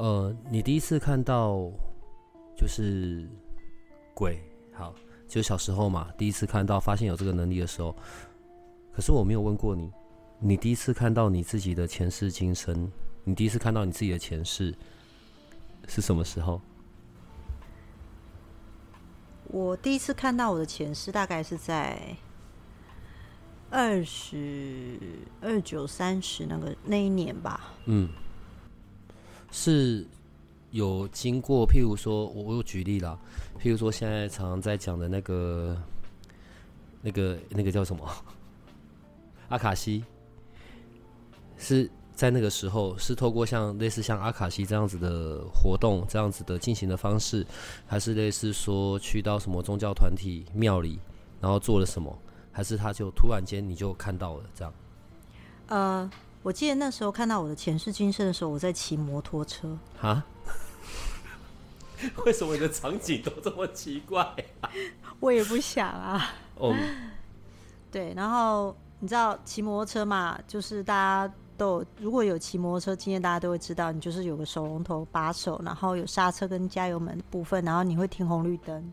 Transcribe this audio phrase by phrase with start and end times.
[0.00, 1.70] 呃，你第一次看到
[2.56, 3.28] 就是
[4.14, 4.94] 鬼，好，
[5.28, 7.94] 就小时候嘛，第一次看到发现有这个能力的时候。
[8.94, 9.92] 可是我没有问过你，
[10.38, 12.90] 你第一次看到你自己的前世今生，
[13.24, 14.74] 你第一次看到你自己的前世
[15.86, 16.62] 是什么时候？
[19.48, 22.16] 我第一次看到我的前世，大概是在
[23.68, 24.98] 二十
[25.42, 27.74] 二九三十那个那一年吧。
[27.84, 28.08] 嗯，
[29.50, 30.06] 是
[30.70, 33.18] 有经过，譬如说，我我有举例啦，
[33.60, 35.76] 譬如说现在常常在讲的那个、
[37.02, 38.08] 那个、那个叫什么？
[39.48, 40.04] 阿卡西，
[41.58, 47.44] 是在那个时候是透过像类似像阿卡西这样子的活动，这样子的进行的方式，
[47.86, 51.00] 还是类似说去到什么宗教团体庙里，
[51.40, 52.16] 然后做了什么，
[52.52, 54.72] 还是他就突然间你就看到了这样？
[55.66, 56.10] 呃，
[56.42, 59.78] 我记得那时候看到我的前世今生的时候，我在骑摩托车。
[60.00, 60.24] 啊？
[62.24, 64.26] 为什么你的场景都这么奇怪、
[65.20, 66.30] 我也不想啊。
[66.56, 66.74] 哦，
[67.92, 78.92] 对，然后你知道骑摩托车嘛，就是大家都有如果有骑摩托车经验，大家都会知道，你就是有个手龙头把手，然后有刹车跟加油门的部分，然后你会停红绿灯。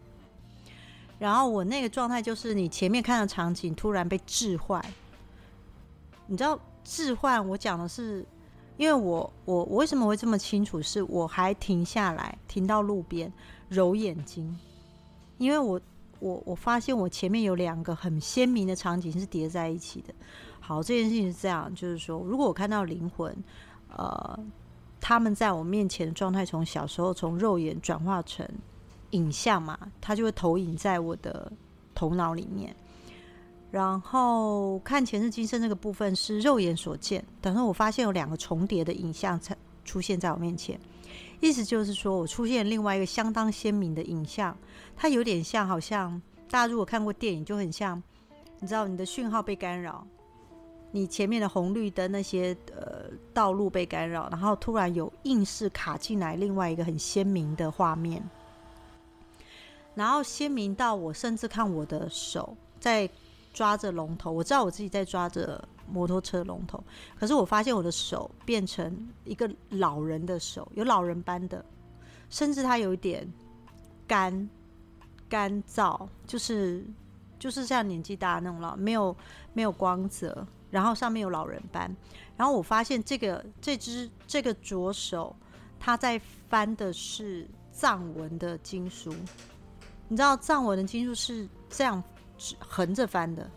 [1.17, 4.83] 然后我那个状态就是，你前面看的场景突然被置换。
[6.27, 7.45] 你知道置换？
[7.45, 8.25] 我讲的是，
[8.77, 10.81] 因为我我我为什么会这么清楚？
[10.81, 13.31] 是我还停下来，停到路边
[13.67, 14.57] 揉眼睛，
[15.37, 15.79] 因为我
[16.19, 20.13] 我我发现我前面有两个很鲜明的场景是叠在一起的。
[20.61, 23.35] 好，这件事情是这样，就是说，如果我看到灵魂，
[23.89, 24.39] 呃，
[25.01, 28.47] 他们在我面前的状态，从小时候从肉眼转化成
[29.11, 31.51] 影像嘛，它就会投影在我的
[31.93, 32.73] 头脑里面。
[33.69, 40.79] 然后看前世今生那个部分是肉眼所见，等是我发现有两个重叠的影像才出现在我面前，
[41.41, 44.57] 意思就是说我出现另外一个相当鲜明的影像，
[44.95, 46.19] 它有点像，好像
[46.49, 48.01] 大家如果看过电影，就很像，
[48.61, 50.07] 你知道你的讯号被干扰，
[50.91, 58.23] 你前面的红绿灯那些呃道路被干扰，然后突然有硬是卡进来另外一个很鲜明的画面，
[59.93, 63.09] 然后鲜明到我甚至看我的手在。
[63.57, 66.83] 抓着龙头，我知道我自己在抓着摩托车龙头，
[67.19, 71.65] 可是我发现我的手变成一个老人的手，有老人般的，
[72.29, 73.27] 甚至它有一点
[74.05, 74.47] 干
[75.27, 76.85] 干燥，就是
[77.39, 79.17] 就是像年纪大那种老，没有
[79.53, 81.91] 没有光泽，然后上面有老人斑，
[82.35, 85.35] 然后我发现这个这只这个左手，
[85.79, 89.11] 它在翻的是藏文的经书，
[90.07, 92.03] 你知道藏文的经书是这样。
[92.59, 93.49] 横着翻的，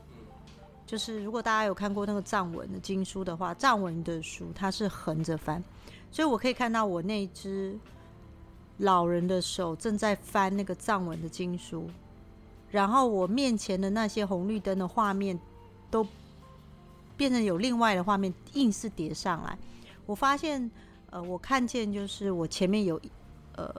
[0.86, 5.62] 就是如果大家有看过那个藏文的经书的话，藏文的书它是横着翻，
[6.10, 7.78] 所以我可以看到我那只
[8.78, 11.88] 老人的手正在翻那个藏文的经书，
[12.70, 15.38] 然后我面前的那些红绿灯的画面
[15.90, 16.06] 都
[17.16, 19.58] 变成有另外的画面硬是叠上来。
[20.06, 20.70] 我发现，
[21.10, 23.00] 呃，我看见就是我前面有，
[23.56, 23.72] 呃，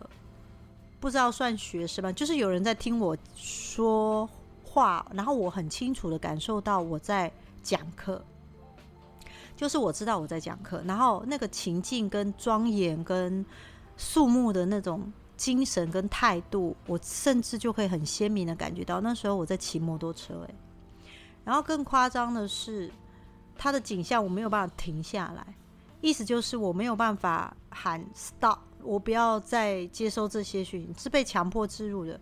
[1.00, 2.12] 不知道算学生吗？
[2.12, 4.30] 就是有人在听我说。
[4.72, 7.30] 话，然后我很清楚的感受到我在
[7.62, 8.24] 讲课，
[9.54, 13.46] 就是我知道我在讲课，然后那个情境跟庄严跟
[13.98, 20.56] 肃穆的那种精神跟态度，我甚至就可以很鲜明的感觉到那时候我在骑摩托车，哎，
[21.44, 22.90] 然后更夸张的是，
[23.58, 25.46] 它的景象我没有办法停下来，
[26.00, 32.18] 意思就是我没有办法喊 stop，我不要再接收这些讯息，是被强迫置入的。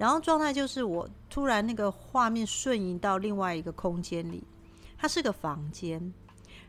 [0.00, 4.42] 然后状态就是我突然那个画面瞬移到另外一个空间里，
[4.96, 6.00] 它是个房间，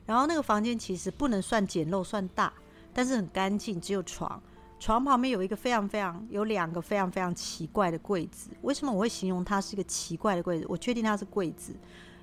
[0.05, 2.51] 然后那个房间其实不能算简陋，算大，
[2.93, 4.43] 但是很干净，只有床，
[4.81, 8.49] 床旁边有一个非常非常有两个非常非常奇怪的柜子。
[8.63, 10.65] 为什么我会形容它是一个奇怪的柜子？
[10.67, 11.73] 我确定它是柜子，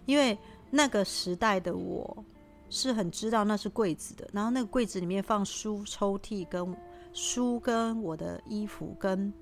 [0.04, 0.36] 因为
[0.68, 2.22] 那个时代的我
[2.68, 4.28] 是很知道那是柜子的。
[4.30, 6.76] 然后那个柜子里面放书抽屉跟
[7.14, 9.32] 书跟我的衣服跟。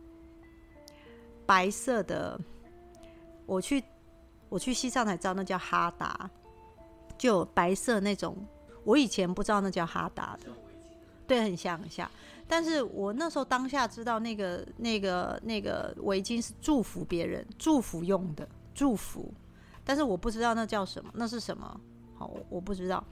[1.47, 2.39] 白色的，
[3.47, 3.83] 我去
[4.49, 6.29] 我去西藏才知道那叫哈达，
[7.17, 8.37] 就白色那种。
[8.85, 10.51] 我以前不知道那叫哈达的，
[11.27, 12.09] 对，很像很像。
[12.47, 19.33] 但是我那时候当下知道那个那个那个围巾是祝福别人、祝福用的祝福，
[19.85, 21.81] 但是我不知道那叫什么，那是什么？
[22.17, 23.03] 好，我不知道。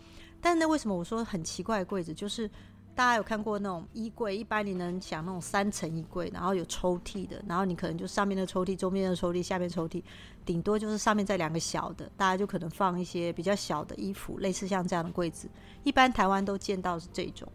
[0.41, 2.15] 但那为什么我说很奇怪的柜子？
[2.15, 2.49] 就是
[2.95, 10.01] 大家有看过那种衣柜，一般你能想那种三层衣柜，然后有抽屉的，然后你可能就上面的抽屉、中间的抽屉、下面抽屉，
[10.47, 15.49] 顶多就是上面再两个小的，大家就可能放一些比较小的衣服，类似像这样的柜子。
[15.83, 17.51] 一般台湾都见到是这种。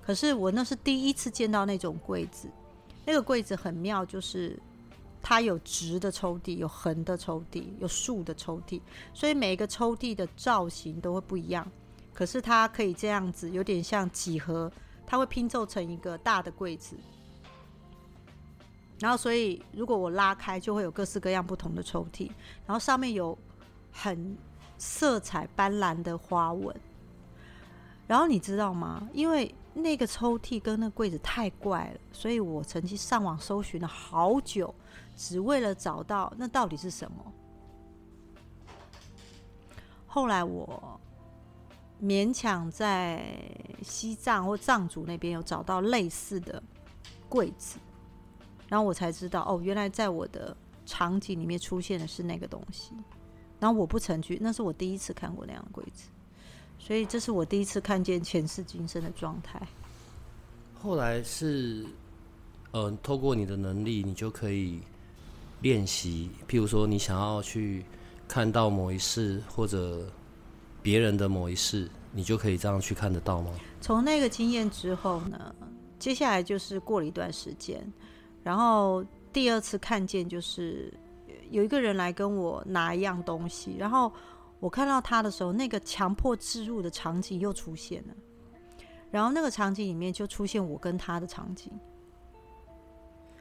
[0.00, 2.48] 可是我那是第一次见到那种柜子，
[3.04, 4.56] 那个柜子很妙，就是
[5.20, 8.80] 它有直的抽屉，有横的抽屉，有竖的抽屉，
[9.12, 11.66] 所以每一个抽屉的造型都会不一样。
[12.16, 14.72] 可是它可以这样子，有点像几何，
[15.06, 16.96] 它会拼凑成一个大的柜子。
[18.98, 22.30] 然后，所以如果我拉开，就会有各式各样不同的抽屉，
[22.64, 23.36] 然后上面有
[23.92, 24.34] 很
[24.78, 26.74] 色彩斑斓的花纹。
[28.06, 29.06] 然后你知道吗？
[29.12, 34.74] 因为那个抽屉跟那柜子太怪了，所以我曾经上网搜寻了好久，
[35.14, 37.32] 只为了找到那到底是什么。
[40.06, 40.98] 后来我
[42.02, 43.24] 勉强在
[43.82, 46.62] 西藏或藏族那边有找到类似的
[47.28, 47.78] 柜子，
[48.68, 52.92] 然后我才知道哦，原来在我的场景里面出现的是那个东西。
[53.58, 56.08] 然后我不曾去，那是我第一次看过那样的柜子。
[56.78, 59.60] 所以这是我第一次看见前世今生的状态。
[60.74, 61.86] 后来是，
[62.72, 64.82] 呃，透过你的能力，你就可以
[65.62, 66.30] 练习。
[66.46, 67.82] 譬如说，你想要去
[68.28, 70.06] 看到某一世，或者
[70.86, 73.50] 别人的某一世，你就可以这样去看得到吗？
[73.80, 75.52] 从那个经验之后呢，
[75.98, 77.84] 接下来就是过了一段时间，
[78.44, 80.94] 然后第二次看见就是
[81.50, 84.12] 有一个人来跟我拿一样东西，然后。
[84.58, 88.14] 我看到他的时候，那个强迫置入的场景又出现了，
[89.10, 91.70] 然后那个场景里面就出现我跟他的场景。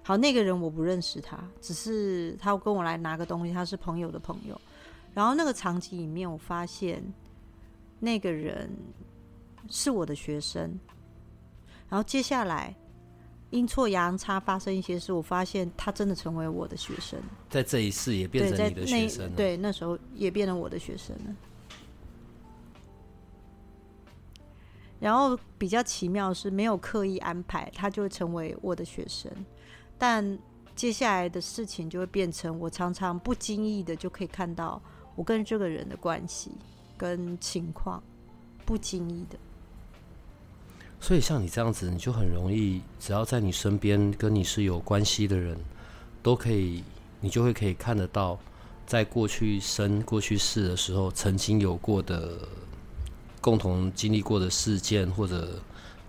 [0.03, 4.59] 好，那个人我不认识他，只是他跟我来拿个东西，他是朋友的朋友。
[5.13, 7.01] 然后那个场景里面，我发现
[8.05, 8.69] 那个人
[9.69, 10.79] 是我的学生。
[11.89, 12.73] 然后接下来。
[13.51, 17.17] 阴错阳差发生一些事，我发现他真的成为我的学生，
[17.49, 19.31] 在这一世也变成你的学生。
[19.33, 21.35] 对，那时候也变成我的学生了。
[24.99, 29.31] 然后比较奇妙是，没有刻意安排，他就会成为我的学生。
[29.97, 30.37] 但
[30.75, 34.81] 接下来的事情就会变成，我常常不经意的就可以看到
[35.15, 36.51] 我跟这个人的关系
[36.97, 38.01] 跟情况，
[38.65, 39.38] 不经意的。
[41.00, 45.57] 所以像你这样子，你就很容易，只要在你身边跟你是有关系的人，
[46.24, 46.83] 都可以，
[47.21, 48.39] 你就会可以看得到，
[48.88, 52.39] 在过去生、过去世的时候，曾经有过的
[53.39, 55.62] 共同经历过的事件，或者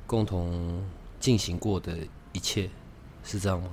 [0.06, 0.82] 共同
[1.20, 1.98] 进行过的
[2.32, 2.70] 一切，
[3.22, 3.70] 是这样吗？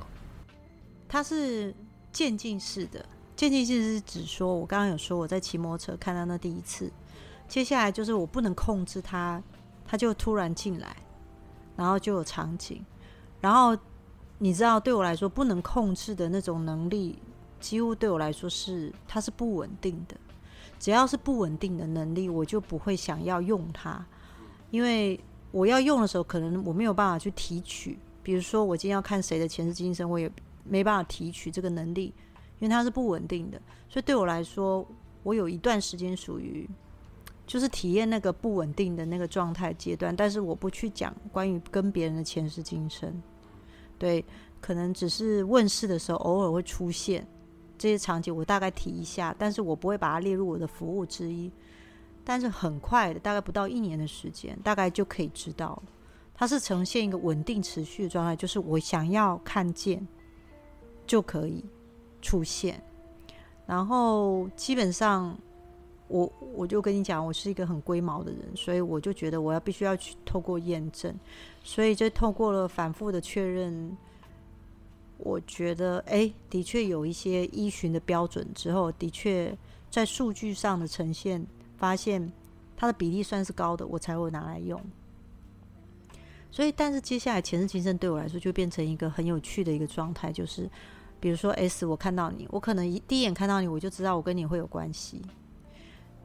[1.07, 1.73] 它是
[2.11, 3.05] 渐进式的，
[3.35, 6.91] 渐进式是指说，我刚刚有说我在骑摩托车看到那第一次，
[7.47, 9.41] 接下来就是我不能控制它。
[9.85, 10.95] 他就突然进来，
[11.75, 12.83] 然后就有场景，
[13.41, 13.77] 然后
[14.39, 17.19] 你知道，对我来说不能控制的那种能力，
[17.59, 20.15] 几乎对我来说是它是不稳定的。
[20.79, 24.03] 只要是不稳定的能力，我就不会想要用它，
[24.71, 25.19] 因为
[25.51, 27.99] 我要用的时候，可能我没有办法去提取。
[28.23, 30.31] 比如说，我今天要看谁的前世今生，我也
[30.63, 32.05] 没办法提取这个能力，
[32.59, 33.61] 因为它是不稳定的。
[33.89, 34.83] 所以对我来说，
[35.23, 36.67] 我有一段时间属于。
[37.45, 43.21] 就是体验那个不稳定的那个状态阶段，但是我不去讲关于跟别人的前世今生，
[43.99, 44.23] 对，
[44.61, 47.27] 可能只是问世的时候偶尔会出现
[47.77, 51.51] 这些场景，我大概提一下，但是我不会把它列入我的服务之一。
[52.23, 55.83] 但是很快的，大概不到一年的时间，大概就可以知道，
[56.33, 60.07] 它是呈现一个稳定持续的状态，就是我想要看见
[61.05, 61.65] 就可以
[62.21, 62.81] 出现，
[63.65, 65.37] 然后基本上。
[66.07, 71.13] 我我就跟你讲，我是一个很龟毛的人，所以我就觉得我要必须要去透过验证，
[71.63, 73.97] 所以就透过了反复的确认，
[75.17, 79.57] 我觉得哎，的确有一些依循的标准之后，的确
[79.89, 81.45] 在数据上的呈现，
[81.77, 82.31] 发现
[82.75, 84.79] 它的比例算是高的，我才会拿来用。
[86.51, 90.69] 所以，但是接下来前世今生对我来说就变成一个很有趣的一个状态，就是
[91.19, 95.19] 比如说 S，我看到你，我可能一第一眼看到你，我就知道我跟你会有关系。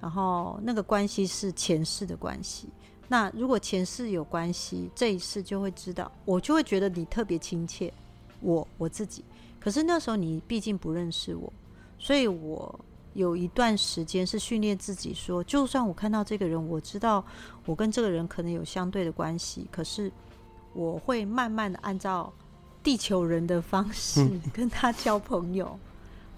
[0.01, 2.69] 然后那个关系是前世的关系，
[3.09, 7.93] 那如果前世有关系，这一世就会知道，我就会觉得你特别亲切，
[8.41, 9.25] 我我自己。
[9.59, 11.53] 可是那时候你毕竟不认识我，
[11.99, 12.79] 所以我
[13.15, 17.25] 有一段时间是训练自己说，就算我看到这个人，我知道
[17.67, 20.13] 我跟这个人可能有相对的关系，可是
[20.75, 22.33] 我会慢慢的按照
[22.85, 25.77] 地球人的方式 跟他交朋友，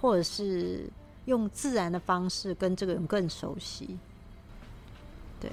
[0.00, 0.88] 或者是
[1.30, 3.96] 用自然的方式跟这个人更熟悉。
[5.40, 5.48] 对，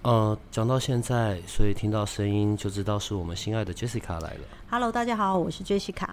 [0.00, 4.40] 呃，讲到现在，所以听到声音就知道是我们心爱的 Jessica 来了。
[4.70, 6.08] Hello，大家好，我是 Jessica。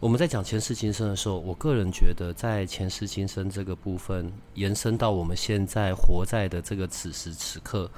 [0.00, 7.88] 我们在讲前世今生的时候，我个人觉得，在前世今生这个部分延伸到我们现在活在的这个此时此刻，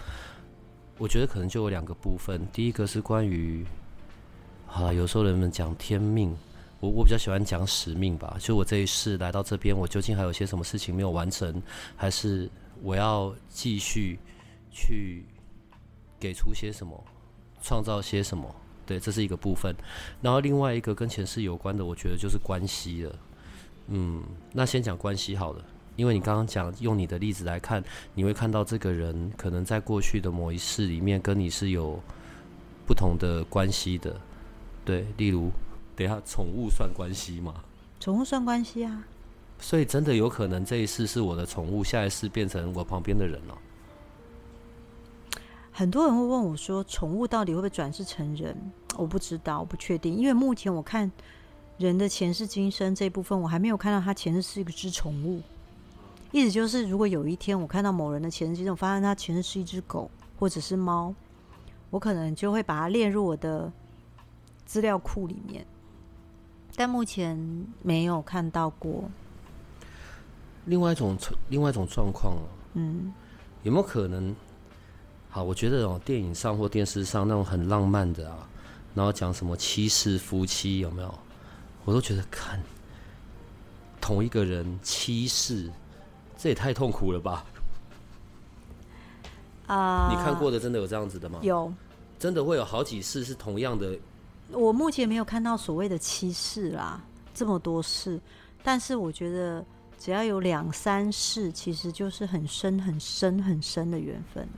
[0.98, 2.46] 我觉得可能就有两个部分。
[2.52, 3.64] 第一个是关于，
[4.68, 6.36] 啊，有时候人们讲天命，
[6.80, 8.36] 我我比较喜欢讲使命吧。
[8.40, 11.62] 就我这一世来到这边，我究竟还有些什么事情没有完成，
[11.94, 12.50] 还是
[12.82, 14.18] 我要继续
[14.70, 15.24] 去
[16.18, 17.04] 给出些什么，
[17.62, 18.54] 创造些什么？
[18.86, 19.72] 对，这是一个部分。
[20.20, 23.18] 然后另外一个跟前世有关的，我觉得就是关系了。
[23.86, 24.22] 嗯，
[24.52, 27.84] 那先讲关系好了，因为你刚刚讲用你的例子来看，
[28.14, 32.00] 你会看到这个人可能在过去的某一世里面跟你是有
[32.86, 34.20] 不同的关系的。
[34.84, 35.50] 对，例如，
[36.00, 37.52] 等一下宠物算关系吗？
[38.00, 39.04] 宠物算关系啊？
[39.58, 43.58] 所以真的有可能这一世是我的宠物，下一世变成我旁边的人了。
[45.70, 48.56] 很多人会问我说，宠物到底会不会转世成人？
[48.96, 51.12] 我不知道，我不确定，因为目前我看
[51.76, 55.42] 人的前世今生这部分，我还没有看到他前世是一只宠物。
[56.32, 61.14] 意思就是，如果有一天我看到某人的前世今生，我发现他前世是一只狗或者是猫，
[61.90, 63.70] 我可能就会把它列入我的
[64.64, 65.66] 资料库里面。
[66.80, 67.38] 但目前
[67.82, 69.04] 没有看到过。
[70.64, 71.14] 另外一种
[71.50, 73.12] 另外一种状况哦，嗯，
[73.62, 74.34] 有没有可能？
[75.28, 78.48] 好，我觉得哦，电影上或电视上那种很浪漫的啊，
[78.94, 81.14] 然后讲什么七世夫妻有没有？
[81.84, 82.58] 我都觉得看
[84.00, 85.70] 同一个人七世，
[86.38, 87.44] 这也太痛苦了吧？
[89.66, 91.40] 啊、你看过的真的有这样子的吗？
[91.42, 91.70] 有，
[92.18, 93.98] 真的会有好几世是同样的？
[94.52, 97.00] 我目前没有看到所谓的七世啦，
[97.32, 98.20] 这么多世，
[98.62, 99.64] 但是我觉得
[99.98, 104.48] 只要有两三世，其实就是很深、很深、很深的缘分，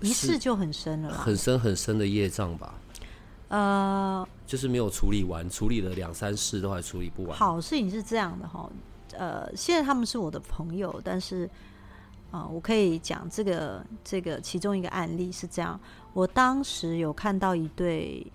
[0.00, 1.16] 一世就很深了啦。
[1.18, 2.74] 很深很深的业障吧？
[3.48, 7.38] 呃，就是没有处理完，处理了两三世都还处理不完。
[7.38, 8.68] 好事情是这样的哈，
[9.12, 11.48] 呃，现在他们是我的朋友，但是
[12.32, 15.80] 啊、我可以讲这个这个其中一个案例是这样，
[16.12, 18.26] 我当时有看到一对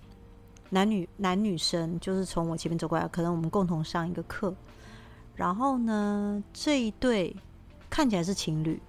[0.74, 4.54] 男女男女生，就是从我前面走过来，可能我们共同上一个课，
[5.36, 7.36] 然后呢，这一对
[7.90, 8.80] 看起来是情侣，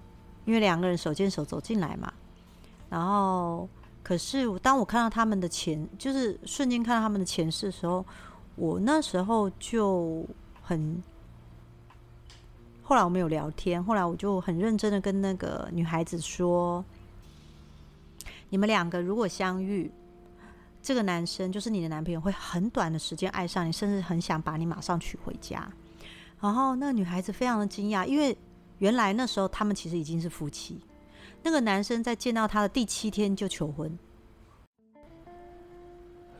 [0.46, 2.10] 因为两个人手牵手走进来嘛，
[2.88, 3.68] 然后
[4.02, 8.02] 可是当我看到他们的前，就是瞬间看到他们的前世的时候，
[8.56, 10.26] 我那时候就
[10.62, 11.02] 很，
[12.82, 16.82] 后来我们有聊天，后来我就很认真的跟那个女孩子说，
[18.48, 19.92] 你们两个如果相遇，
[20.84, 25.66] 这个男生就是你的男朋友，会很短的时间爱上你，甚至很想把你马上娶回家。
[26.38, 28.36] 然后那个女孩子非常的惊讶，因为
[28.80, 30.78] 原来那时候他们其实已经是夫妻。
[31.42, 33.98] 那个男生在见到她的第七天就求婚。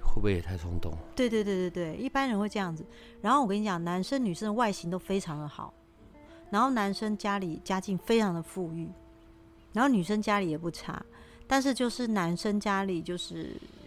[0.03, 0.93] 会不会也太冲动？
[1.17, 2.85] 对对对对对，一般人会这样子。
[3.23, 5.73] 然后我跟你讲，男生女生的外形都非常的好，
[6.51, 8.91] 然后男生家里家境非常的富裕，
[9.73, 11.03] 然后女生家里也不差，
[11.47, 13.84] 但是就是男生家里就是呃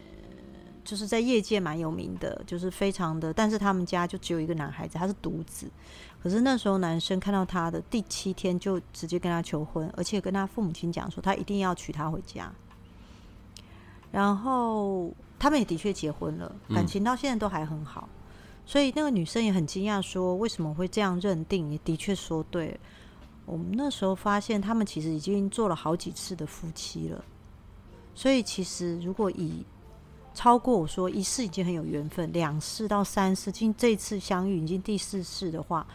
[0.88, 5.70] 就是在业界蛮有名的，就是非常的，但是他们家就只有一个男孩子，他是独子。
[6.24, 12.50] 可是那时候男生看到他的第七天就直接跟他求婚，而且跟他父母亲讲说他一定要娶她回家。
[14.14, 18.08] 然后他们也的确结婚了，感情到现在都还很好。
[18.66, 21.70] 所以那个女生也很惊讶，说为什么会这样认定？
[21.70, 22.78] 也的确说对了。
[23.46, 27.24] 我们那时候发现，他们其实已经做了好几次的夫妻了。
[28.16, 29.64] 所以其实如果以
[30.38, 35.88] 超过我说一世已经很有缘分，两世到三世，今这次相遇已经第四世的话，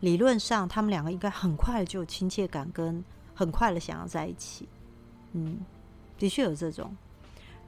[0.00, 3.04] 理论上他们两个应该很快就有亲切感，跟
[3.34, 4.66] 很快的想要在一起。
[5.32, 5.58] 嗯，
[6.18, 6.96] 的确有这种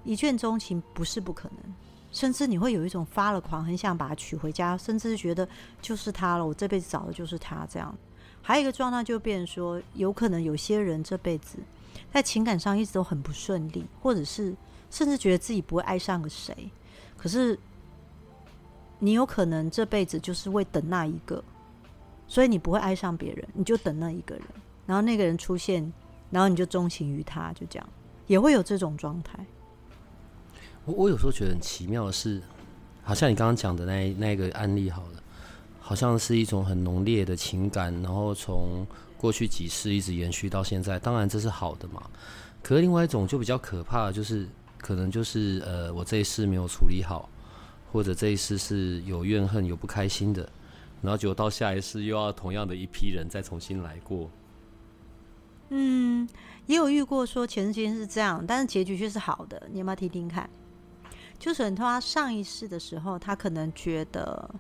[0.05, 1.75] 一见钟情，不是不可能。
[2.11, 5.47] 甚至你会有一种发了狂，很想把他娶回家，甚至是觉得
[5.83, 7.95] 就是他了，我这辈子找的就是他这样。
[8.41, 11.59] 还有一个状态就变成说，有可能有些人这辈子
[12.11, 14.57] 在情感上一直都很不顺利，或者是
[14.93, 16.55] 甚至觉得自己不会爱上个谁，
[17.17, 17.59] 可是
[18.99, 21.43] 你有可能这辈子就是为等那一个，
[22.29, 24.45] 所以你不会爱上别人，你就等那一个人，
[24.85, 25.91] 然后那个人出现，
[26.31, 27.89] 然后你就钟情于他，就这样，
[28.27, 29.39] 也会有这种状态。
[30.85, 32.43] 我我有时候觉得很奇妙的是，
[33.03, 35.23] 好像你刚刚讲的那那个案例好了，
[35.81, 40.99] 好像是一种很浓烈的情感，然后从过去几世一直延续到现在。
[40.99, 42.03] 当然这是好的嘛，
[42.63, 44.47] 可是另外一种就比较可怕的就是
[44.83, 47.27] 可能就是呃，我这一世没有处理好，
[47.91, 50.47] 或者这一世是有怨恨、有不开心的，
[51.01, 54.29] 然后结果到下一世又要同样的一批人再重新来过。
[55.71, 56.29] 嗯，
[56.67, 59.69] 也有遇过说前世今生是这样，但是结局却是好的。
[59.73, 60.51] 你要不要听听看？
[61.39, 64.55] 就是他上一世的时候，他可能觉得，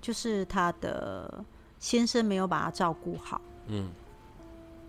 [0.00, 1.44] 就是他的
[1.78, 3.40] 先生没有把他照顾好。
[3.68, 3.88] 嗯，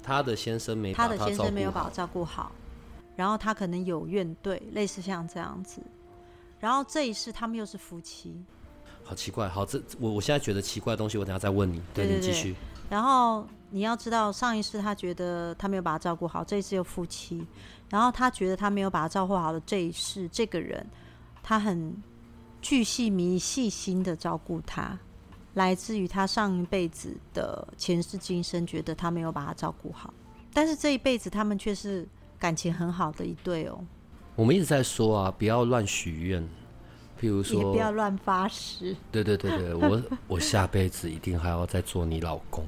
[0.01, 2.51] 他的先生没他的先生没有把照我照顾好，
[3.19, 5.81] 然后他可能有怨怼，类似像这样子。
[6.57, 8.33] 然后这一世他们又是夫妻，
[9.03, 9.49] 好奇怪。
[9.49, 11.81] 好，这我我现在觉得奇怪的东西，我等下再问你。
[11.93, 12.55] 对你继续。
[12.89, 17.45] 然后你要知道，上一世他觉得他没有把他照顾好，这一世又夫妻，
[17.89, 20.87] 然后他觉得他没有把他照顾好的这一世，这个人
[21.43, 21.93] 他很
[22.61, 24.97] 巨细靡细心的照顾他，
[25.55, 30.13] 来自于他上一辈子的前世今生，觉得他没有把他照顾好，
[30.53, 32.07] 但是这一辈子他们却是
[32.39, 33.79] 感情很好的一对哦，
[34.35, 36.41] 我们一直在说啊，不要乱许愿。
[37.21, 38.95] 譬如说也说不，要乱发誓。
[39.11, 42.65] 对对对对， 我我下辈子一定还要再做你老公，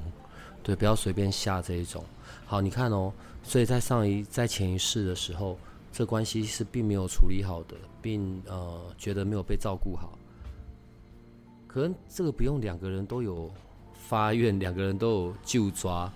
[0.62, 2.04] 对，不要随便下这一种。
[2.44, 3.10] 好，你看哦，
[3.42, 5.56] 所以在上一在前一世的时候，
[5.90, 10.18] 这关系是并没有处理好的，并呃觉得没有被照顾好。
[11.66, 13.50] 可能这个不用两个人都有
[13.94, 16.12] 发愿，两个人都有就抓，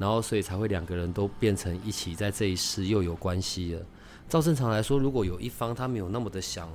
[0.00, 3.82] 然后所以才会两个人都变成一起在这一世又有关系了。
[4.30, 6.70] 照正常来说，如果有一方他没有那么的想，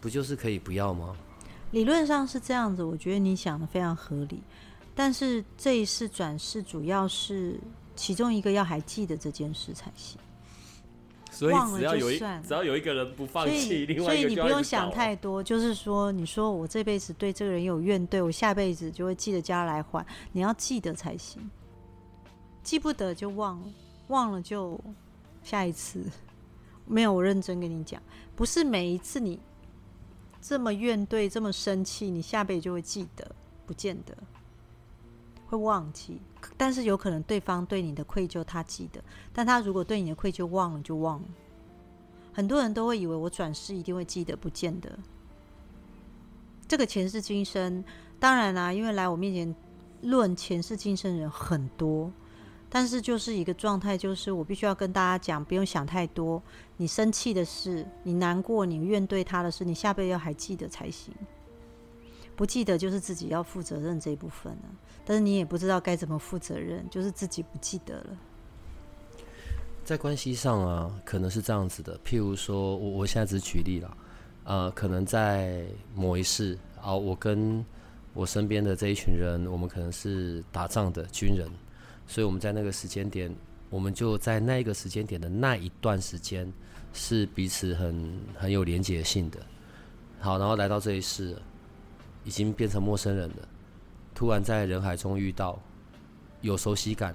[0.00, 1.16] 不就是可以不要吗？
[1.72, 4.40] 理论上是这样子，我觉得你想的非常合理。
[4.94, 7.58] 但是这一世转世主要是
[7.96, 10.20] 其中一个要还记得这件事才行，
[11.32, 21.50] 所以忘了只要有一就算只要有一个人不放所弃，以另外一个所以你不用想太多，就是说，你说我这辈子对这个人有怨怼，我下辈子就会记得家来还，你要记得才行。
[22.62, 23.66] 记不得就忘了，
[24.08, 24.78] 忘了就
[25.42, 26.04] 下一次。
[26.86, 28.02] 没有，我认真跟你讲，
[28.34, 29.38] 不是每一次你
[30.40, 33.30] 这么怨怼、这么生气，你下辈子就会记得，
[33.66, 34.16] 不见得
[35.46, 36.20] 会忘记。
[36.56, 41.28] 但是有可能对方对你的愧疚他记得，但他如果对你的愧疚忘了就忘了。
[42.32, 44.98] 很多人都会以为我转世一定会记得，不见得。
[46.66, 47.84] 这个前世今生，
[48.18, 49.54] 当然啦、因为来我面前
[50.02, 52.10] 论前世今生人很多，
[52.70, 56.40] 但是就是一个状态，就是我必须要跟大家讲，不用想太多。
[56.76, 61.12] 你生气的事，你难过，你怨对他的事，你下辈要还记得才行。
[62.36, 64.62] 不记得就是自己要负责任这一部分了、
[65.04, 68.16] 但是你也不知道该怎么负责任，就是自己不记得了。
[69.84, 71.98] 在关系上啊，可能是这样子的。
[72.04, 73.96] 譬如说，我我现在只举例了，
[74.44, 77.62] 呃，可能在某一世啊，我跟
[78.14, 81.46] 我身边的这一群人，我们可能是打仗的军人，
[82.10, 83.32] 所以我们在那个时间点，
[83.68, 86.52] 我们就在那一个时间点的那一段时间，
[86.92, 89.38] 是彼此很很有连结性的。
[90.18, 91.36] 好，然后来到这一世，
[92.24, 93.48] 已经变成陌生人了，
[94.12, 95.56] 突然在人海中遇到，
[96.40, 97.14] 有熟悉感，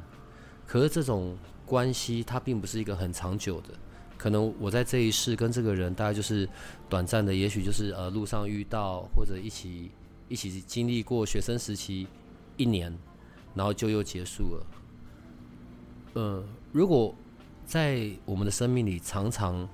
[0.66, 3.72] 可是这种关系它并不是一个很长久的，
[4.18, 6.48] 可能我在这一世跟这个人大概就是
[6.88, 9.92] 短暂的，也许就是呃路上遇到或者一起
[10.30, 12.08] 一起经历过学生时期
[12.56, 12.98] 一年，
[13.54, 14.66] 然后就又结束了。
[16.16, 17.14] 呃，如果
[17.66, 19.68] 在我们的生命里常常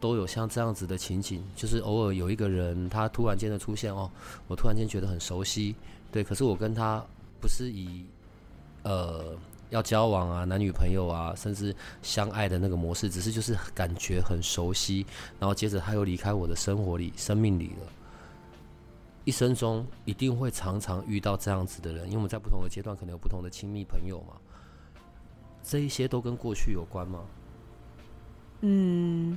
[0.00, 4.10] 都有像这样子的情景，就是偶尔有一个人他突然间的出现哦，
[4.48, 5.76] 我突然间觉得很熟悉，
[6.10, 7.00] 对，可是我跟他
[7.40, 8.04] 不是以
[8.82, 9.36] 呃
[9.70, 15.06] 要交往啊、男女朋友啊，甚至相爱的那个模式，只是就是感觉很熟悉，
[15.38, 17.92] 然后接着他又离开我的生活里、生命里了。
[19.24, 24.34] 一生中一定会常常遇到这样子的人，因为我们在不同的阶段可能有不同的亲密朋友嘛。
[25.66, 27.24] 这一些都跟过去有关吗？
[28.60, 29.36] 嗯，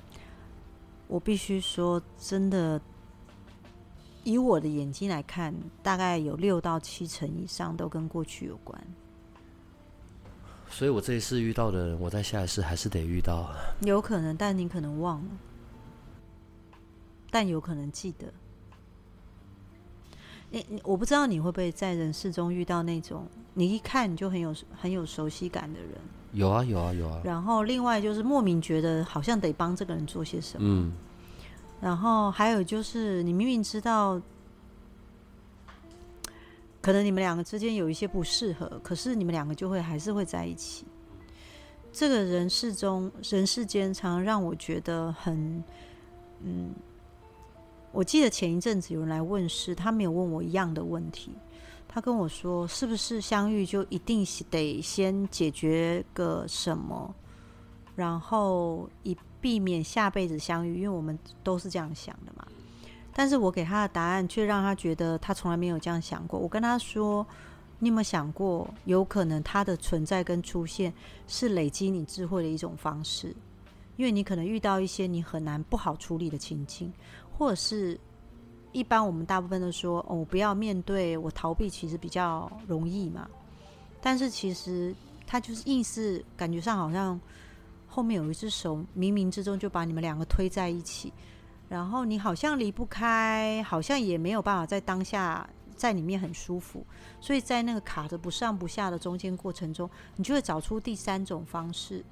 [1.08, 2.80] 我必须说，真的，
[4.24, 8.80] 以我的眼睛来看，大概有六到七成以上都跟过去有关。
[10.70, 13.50] 所以我这一次遇到的人，我在下一世还是得遇到。
[13.82, 15.30] 有可能，但你可能忘了，
[17.32, 18.32] 但有可能记得。
[20.50, 25.92] 你你，我不知道你会不会在人世中遇到那种你一看你就很有很有熟悉感的人，
[26.34, 27.22] 有啊，有啊，有啊。
[27.24, 30.92] 然后另外就是莫名觉得好像得帮这个人做些什么，嗯，
[31.82, 34.22] 然后还有就是你明明知道，
[36.82, 40.86] 可能你们两个之间有一些不适合，可是你们两个就会还是会在一起。
[41.92, 45.64] 这个人世中人世间常让我觉得很，
[46.44, 46.72] 嗯，
[47.92, 51.32] 我记得前一阵子有人来问事，他没有问我一样的问题，
[51.98, 57.12] 他跟我说是不是相遇就一定得先解决个什么，
[57.96, 62.48] 然后以避免下辈子相遇，因为我们都是这样想的嘛。
[63.16, 66.40] 但是我给他的答案却让他觉得他从来没有这样想过。
[66.40, 67.26] 我跟他说
[67.82, 70.94] ：“你有没有想过，有可能他的存在跟出现
[71.28, 73.36] 是累积你智慧的一种方式？
[73.96, 76.94] 因为你可能遇到一些你很难不好处理的情境，
[77.36, 78.00] 或者是
[78.72, 83.28] 一般我们大部分都说哦，不要面对，我逃避其实比较容易嘛。
[84.02, 84.94] 但是其实
[85.26, 87.20] 他就是硬是感觉上好像
[87.88, 91.12] 后面有一只手冥冥之中就把你们两个推在一起。”
[91.70, 96.86] 然后你好像离不开，好像也没有办法在当下在里面很舒服，
[97.20, 102.06] 所以在那个卡着不上不下的中间过程中，你就会找出第三种方式。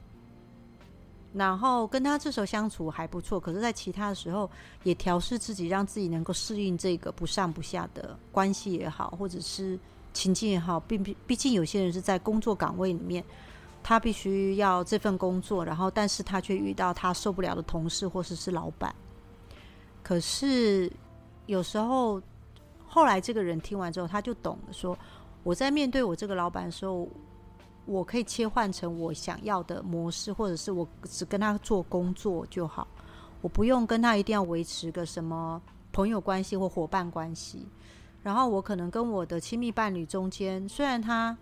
[1.37, 4.49] 然后跟他这时候相处还不错，可是，在其他的时候
[4.83, 9.77] 也调试自己，让自己能够适应这个不上不下的关系也好，或者是
[10.13, 10.79] 情境也好。
[10.79, 13.21] 毕毕毕竟有些人是在工作岗位里面，
[13.83, 18.95] 他必须要这份工作，然后但是他却遇到他受不了的同事或者是老板。
[20.01, 20.89] 可是
[21.47, 22.21] 有时候，
[22.87, 24.97] 后来这个人听完之后，他就懂了，说
[25.43, 27.05] 我在面对我这个老板的时候，
[27.85, 32.87] 我可以切换成我想要的模式，或者是我只跟他做工作就好，
[33.41, 37.67] 我不用跟他一定要维持个什么朋友关系或伙伴关系。
[38.23, 41.37] 然后我可能跟我的亲密伴侣中间，虽然他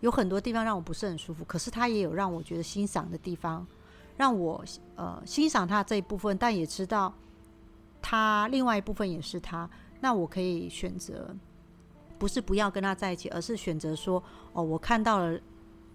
[0.00, 3.66] 有很多地方让我不是很舒服，可是他也有让我觉得欣赏的地方，
[4.16, 4.64] 让我
[4.96, 7.12] 呃欣赏他这一部分，但也知道。
[8.08, 11.34] 他另外一部分也是他，那我可以选择，
[12.20, 14.22] 不是不要跟他在一起，而是选择说，
[14.56, 15.38] 哦，我看到了，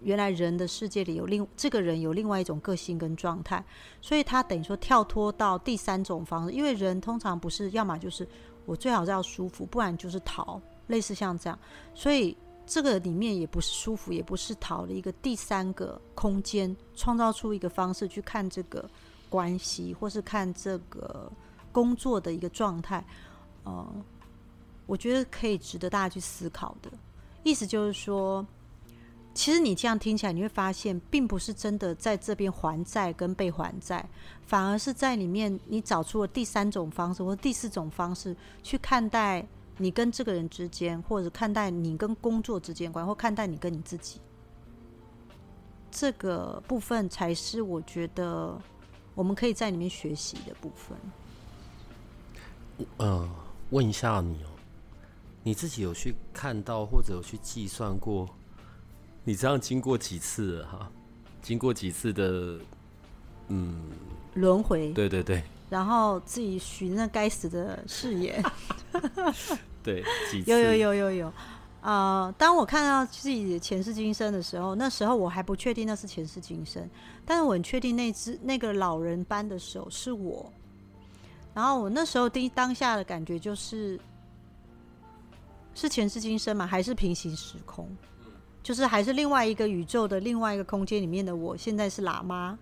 [0.02, 3.64] 原来人的世界里有另这个人有另外一种个性跟状态，
[4.00, 8.26] 所以他等于说跳脱到第三种方式，因为人通常不是要么就是
[8.64, 11.58] 我最好是要舒服，不然就是逃，类似像这样，
[11.94, 18.88] 所以这个里面也不是舒服，也不是逃的一个第三个空间，创造出一个方式去看这个
[19.28, 21.30] 关系，或是看这个。
[21.72, 23.02] 工作的一个状态，
[23.64, 23.90] 呃，
[24.84, 26.90] 我觉得可以值得大家去思考的。
[27.42, 28.46] 意思就是说，
[29.34, 34.08] 其实你这样听起来，你会发现，并不是真的在这边还债跟被还债，
[34.46, 39.46] 反而是在里面你找出了第三种方式或第四种方式去看待
[39.78, 44.20] 你跟这个人之间，或者看待你跟工作之间关，或看待你跟你自己。
[45.90, 48.58] 这个部分才是我觉得
[49.14, 50.96] 我们可以在里面学习的部分。
[52.98, 53.30] 嗯，
[53.70, 54.51] 问一下你哦，
[55.42, 58.28] 你自己有去看到或者有去计算过，
[59.24, 60.90] 你这样经过几次哈？
[61.40, 62.58] 经过几次的
[63.48, 63.76] 嗯
[64.34, 64.92] 轮回？
[64.92, 65.42] 对对对。
[65.68, 68.44] 然后自己许那该死的誓言。
[69.82, 70.04] 对，
[70.46, 71.32] 有有有有有
[71.80, 72.32] 啊！
[72.38, 76.88] 当我看到自己的前世今生的时候，那时候我还不确定那是前世今生，
[77.24, 80.52] 但是我很确定那只那个老人般的手是我。
[81.52, 83.98] 然后我那时候第当下的感觉就是，
[85.74, 87.88] 是前世今生吗，还是平行时空？
[88.62, 92.58] 就是还是另外一个宇宙的另外一个空间里面的我，现在是喇嘛，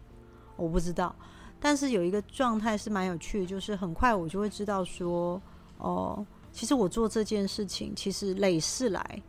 [0.57, 1.15] 我不知道。
[1.61, 5.41] 但是有一个状态是蛮有趣的，就是很快我就会知道说，
[5.77, 9.23] 哦，其实我做这件事情，其实累世来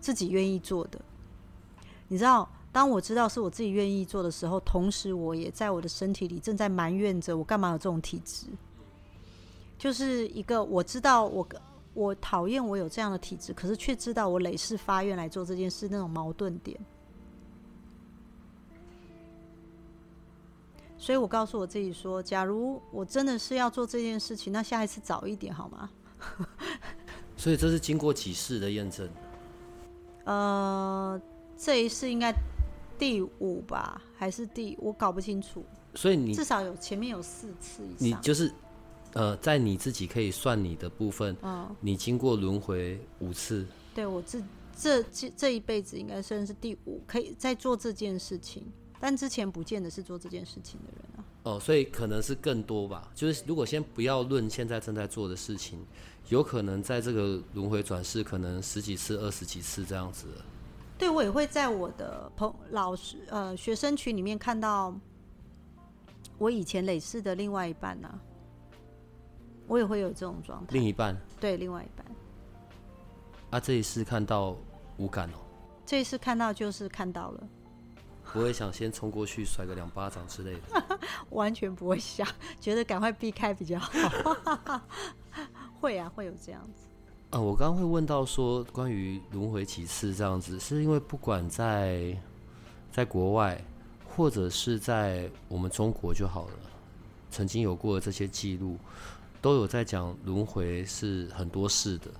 [0.00, 1.00] 自己愿意做的。
[2.08, 8.46] 你知道，当我知道是我自己愿意做的时候，同时我也在我的身体里正在埋怨着，我干嘛有这种体质？
[9.78, 11.46] 就是一个我知道我
[11.96, 16.78] 我讨厌我有这样的体质，可是却知道我累世发愿来做这件事那种矛盾点，
[20.98, 25.88] 所以我告诉我自己说：，假如我真的是要做这件事情，那下一次早一点好吗？
[27.34, 29.08] 所以这是经过几世的验证？
[30.24, 31.18] 呃，
[31.56, 32.30] 这一世应该
[32.98, 35.64] 第五吧，还是第我搞不清楚。
[35.94, 38.52] 所以你至少有前面有四次以上，你就是。
[39.16, 44.38] 呃，在你自己可以算你的部分，嗯，你经过轮回五次，对我这
[44.76, 48.62] 这这这一辈子应该算是第五，可以在做这件事情，
[49.00, 51.24] 但之前不见得是做这件事情的人啊。
[51.44, 53.10] 哦，所以可能是更多吧。
[53.14, 55.78] 就是如果先不要论现在正在做的事情，
[56.28, 60.26] 有可能在这个轮回转世，可能十几次、二十几次这样子。
[60.98, 64.94] 对，我也会在我的朋老师呃学生群里面看到
[66.36, 68.20] 我以前累世的另外一半呢。
[69.66, 70.66] 我也会有这种状态。
[70.72, 72.06] 另一半，对，另外一半。
[73.50, 74.56] 啊，这一次看到
[74.96, 75.38] 无感哦。
[75.84, 77.48] 这一次看到就是看到了。
[78.32, 80.98] 不会想先冲过去甩个两巴掌之类的。
[81.30, 82.26] 完全不会想，
[82.60, 83.90] 觉得赶快避开比较好。
[85.80, 86.88] 会啊，会有这样子。
[87.30, 92.16] 啊，我刚刚会问到说关于轮回几次这样子，是因为不管在
[92.92, 93.58] 在国外
[94.16, 96.54] 或者是在我们中国就好了，
[97.30, 98.76] 曾经有过的这些记录，
[99.46, 102.10] 都有在讲轮回是很多事的。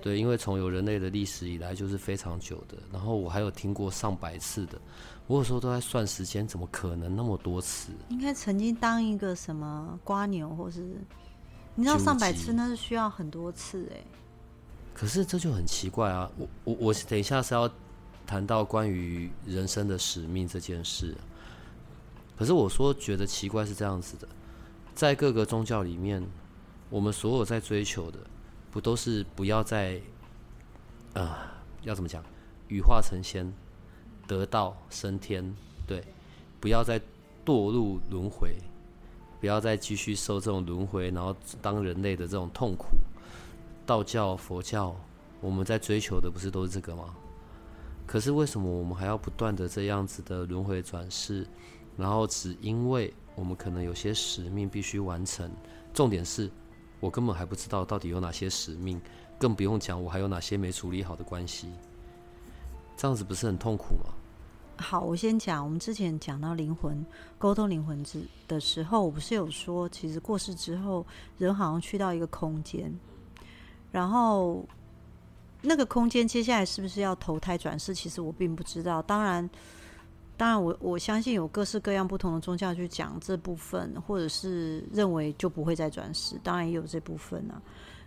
[0.00, 2.78] 对，因为从有人类的历史以来就是非常久的。
[2.90, 4.80] 然后我还有听过上百次的，
[5.26, 7.92] 我有时候都在算时间，怎么可能那么多次？
[8.08, 10.96] 应该曾经当一个什么瓜牛，或是
[11.74, 14.00] 你知道上百次那是需要很多次哎。
[14.94, 16.32] 可是这就很奇怪啊！
[16.38, 17.70] 我我我等一下是要
[18.26, 21.14] 谈到关于人生的使命这件事。
[22.38, 24.26] 可是我说觉得奇怪是这样子的，
[24.94, 26.26] 在各个宗教里面，
[26.90, 28.18] 我们所有在追求的。
[28.72, 30.00] 不都是不要再，
[31.14, 32.22] 啊，要怎么讲？
[32.68, 33.52] 羽化成仙，
[34.28, 35.52] 得道升天，
[35.88, 36.04] 对，
[36.60, 37.00] 不要再
[37.44, 38.54] 堕入轮回，
[39.40, 42.90] 不要再继续受这种轮回，然后当人类的这种痛苦。
[43.84, 44.94] 道教、佛教，
[45.40, 47.12] 我们在追求的不是都是这个吗？
[48.06, 51.44] 可是为什么我们还要不断的这样子的轮回转世？
[51.96, 55.50] 然后只因为我们可能有些使命必须完成，
[55.92, 56.48] 重点是。
[57.00, 59.00] 我根本还不知道到底有哪些使命，
[59.38, 61.68] 更不用讲我还有哪些没处理好的关系，
[62.96, 64.12] 这样子不是很痛苦吗？
[64.76, 67.04] 好，我先讲，我们之前讲到灵魂
[67.38, 71.04] 沟通灵魂之的时候，我不是有说，其实过世之后，
[71.38, 72.92] 人好像去到一个空间，
[73.90, 74.64] 然后
[75.62, 79.02] 那个空间接下来是不是要投胎转世，其实我并不知道。
[79.02, 79.48] 当然。
[80.40, 87.60] 当然，我我相信有各式各样不同的宗教去讲这部分，或者是认为就不会再转世，当然也有这部分啊。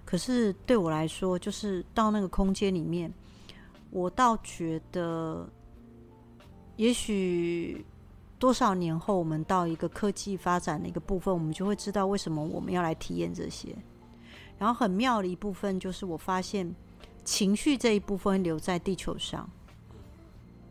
[0.04, 3.13] 可是对我来说，就是到那个空间里面，
[3.91, 5.48] 我倒觉得，
[6.76, 7.86] 也许
[8.39, 13.76] 多少年后，我们到一个科技发展的一个部分，我们就会知道为什么我们要来体验这些。
[14.58, 16.67] 然后很妙的一部分就是，我发现
[17.24, 19.48] 情绪这一部分留在地球上。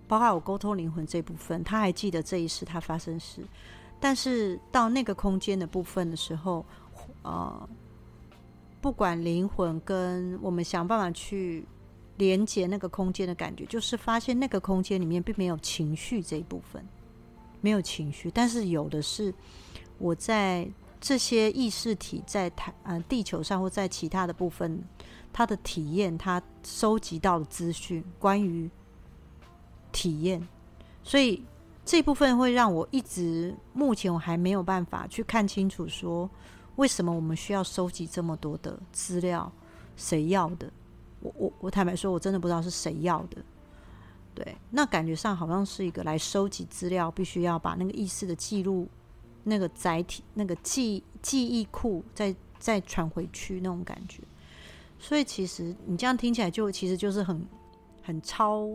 [0.08, 3.42] 包括我沟通灵魂这部分，他还记得这一世他发生事，
[3.98, 6.64] 但是到那个空间的部分的时候，
[7.22, 7.68] 呃，
[8.80, 11.64] 不管灵魂跟我们想办法去
[12.18, 16.86] 连接那个空间的感觉，就是发现那个空间里面并没有情绪这一部分，
[17.62, 19.32] 没有情绪，但是有的是
[19.96, 20.68] 我在
[21.00, 24.84] 这些意识体在台呃地球上或在其他的部分，
[25.32, 28.70] 他的体验，他收集到的资讯关于。
[29.92, 30.48] 体验，
[31.02, 31.44] 所以
[31.84, 36.28] 这部分会让我一直目前我还没有办法去看清楚，说
[36.76, 39.52] 为什么我们需要收集这么多的资料，
[39.96, 40.70] 谁要的？
[41.20, 43.44] 我我我坦白说，我真的不知道是谁要的。
[44.34, 48.88] 对，那感觉上好像是一个来收集资料，必须要把那个意识的记录，
[49.44, 54.22] 那个载体，那个记记忆库再再传回去那种感觉。
[54.98, 57.46] 所以其实你这样听起来，就其实就是很
[58.02, 58.68] 很超。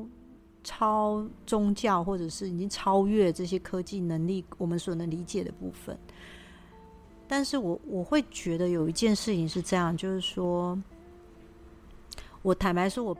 [0.67, 5.97] 超宗教，或者是已经超越这些科技能力，我们所能理解的部分。
[7.25, 10.77] 但是我我会觉得有一件事情是这样，就是说，
[12.41, 13.17] 我坦白说，我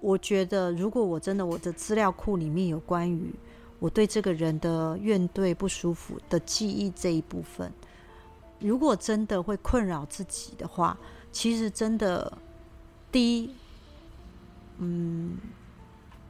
[0.00, 3.34] 我觉得，如果我真的我的资料库里面有关于
[3.80, 7.72] 我对这个人的怨怼不舒服的记忆这一部分，
[8.60, 10.96] 如果真的会困扰自己的话，
[11.32, 12.38] 其实真的
[13.10, 13.50] 第一，
[14.78, 15.36] 嗯。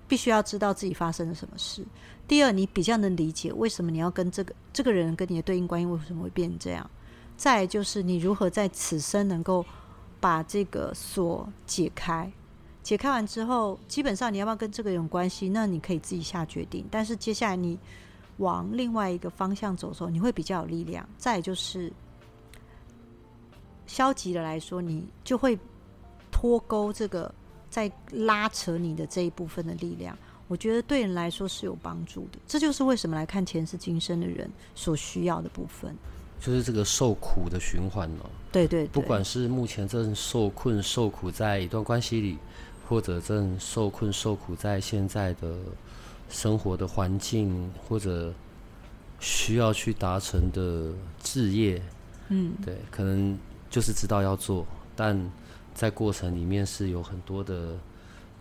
[0.08, 1.84] 必须要知道自己发生了什么事。
[2.28, 6.88] 第二，你比较能理解为什么你要跟这个这个人跟你的对应关系为什么会变这样。
[7.36, 9.64] 再就是你如何在此生能够
[10.18, 12.32] 把这个锁解开。
[12.82, 16.86] 解开完之后，基本上你要不要跟这个人有关系，那你可以自己下决定。
[16.90, 17.78] 但是接下来你
[18.38, 21.08] 往另外一个方向走的时候，你会比较有力量。
[21.18, 21.92] 再就是
[23.86, 25.58] 消极的来说，你就会
[26.30, 27.32] 脱钩这个。
[27.68, 30.16] 在拉扯你的这一部分的力量，
[30.48, 32.38] 我觉得对人来说是有帮助的。
[32.46, 35.94] 这就是为什么来看前世今生的人所需要的部分，
[36.40, 38.30] 就是这个受苦的循环了。
[38.50, 42.38] 对对，不管是目前正受困受苦在一段关系里，
[42.88, 45.58] 或者正受困受苦在现在的
[46.30, 48.32] 生活的环境，或者
[49.20, 51.82] 需要去达成的置业，
[52.28, 55.20] 嗯，对，可能就是知道要做，但。
[55.76, 57.76] 在过程里面是有很多的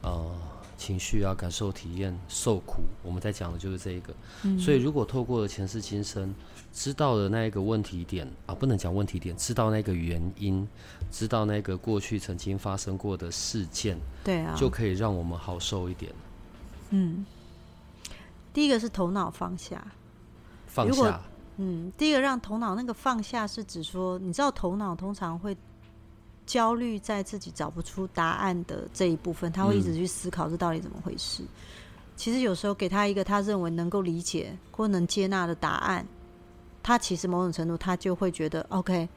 [0.02, 0.32] 呃
[0.78, 2.84] 情绪啊、感受、体验、受苦。
[3.04, 4.14] 我们在讲的就是这一个。
[4.58, 6.34] 所以，如果透过了前世今生，
[6.72, 10.66] 知道了那一个问题点啊，不能讲问题点，知道那个原因，
[11.12, 16.14] 知道那个过去曾经发生过的事件，对啊，就可以让我们好受一点。
[16.92, 17.26] 嗯，
[18.54, 19.86] 第一个是头脑放下，
[20.68, 21.22] 放下。
[21.58, 25.56] 嗯，第一个让头脑那个放下，是指说，你知道头脑通常会。
[26.46, 31.44] 焦虑在自己找不出答案的这一部分，他会一直去思考这到底怎么回事。
[32.16, 36.06] 其实有时候给他一个他认为能够理解或能接纳的答案，
[36.82, 39.10] 他其实某种程度他就会觉得 OK，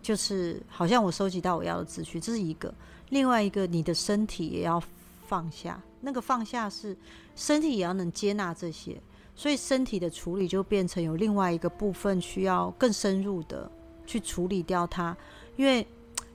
[0.00, 2.72] 就是好像我收集到我要的资讯，这是一个。
[3.10, 4.82] 另外一个，你的身体也要
[5.26, 6.96] 放下，那个放下是
[7.36, 9.00] 身体也要能接纳这些，
[9.34, 13.70] 所以身体的处理就变成有另外一个部分需要更深入的
[14.06, 15.16] 去处理掉它。
[15.56, 15.86] 因为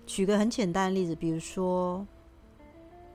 [0.06, 2.06] 举个很简单的例子，比如说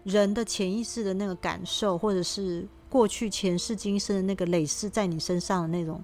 [0.05, 6.03] 人的潜意识的那个感受，或者是过去前世今生的那个累世在你身上的那种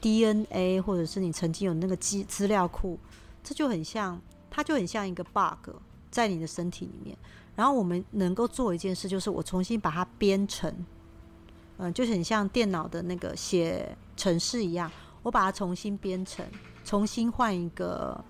[0.00, 2.98] DNA，或者是你曾经有那个资资料库，
[3.42, 5.70] 这就很像，它就很像一个 bug。
[6.10, 7.14] 在你的身体里面，
[7.54, 10.74] 然后我们能够做一件事，就是我重新把它编程，
[11.76, 14.90] 嗯，就很像电脑的那个写程式一样，
[15.22, 16.44] 我把它重新编程，
[16.82, 18.24] 重新换一个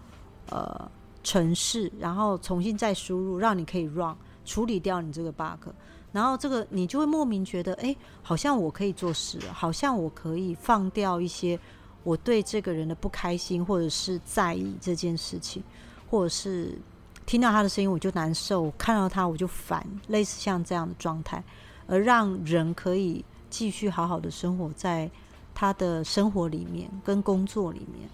[0.51, 0.91] 呃
[1.23, 5.69] 程式，然后重新再输入，让你可以 run 处理掉你这个 bug，
[6.13, 11.59] 然后这个你就会莫名觉得，哎，好像我可以做事，好像我可以放掉一些
[12.03, 15.63] 我对这个人的不开心，或者是在意这件事情，
[16.11, 16.79] 或者是。
[17.27, 21.45] 听到他的声音我就难受，看到他我就烦，类似像这样的状态，
[21.87, 25.11] 而让人可以继续好好的生活在
[25.55, 28.09] 他的生活里面跟工作里面。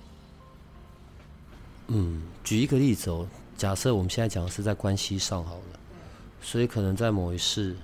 [1.88, 5.80] 嗯，举一个例子哦，假设我们现在讲的是在关系上好了，
[6.40, 7.76] 所以可能在某一世，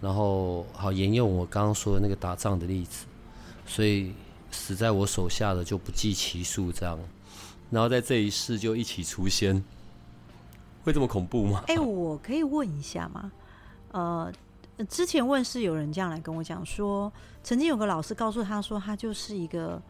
[0.00, 3.06] 然后好沿用我刚刚说的那个打仗的例子，
[3.66, 4.12] 所以
[4.50, 6.98] 死在我手下的就不计其数这样，
[7.70, 9.62] 然后在这一世就一起出现。
[10.84, 11.64] 会这么恐怖吗？
[11.66, 13.32] 哎，我可以问一下吗？
[13.92, 14.30] 呃，
[14.86, 17.10] 之前问是有人这样来跟我讲说，
[17.42, 19.80] 曾经有个老师告诉他说，他就是一个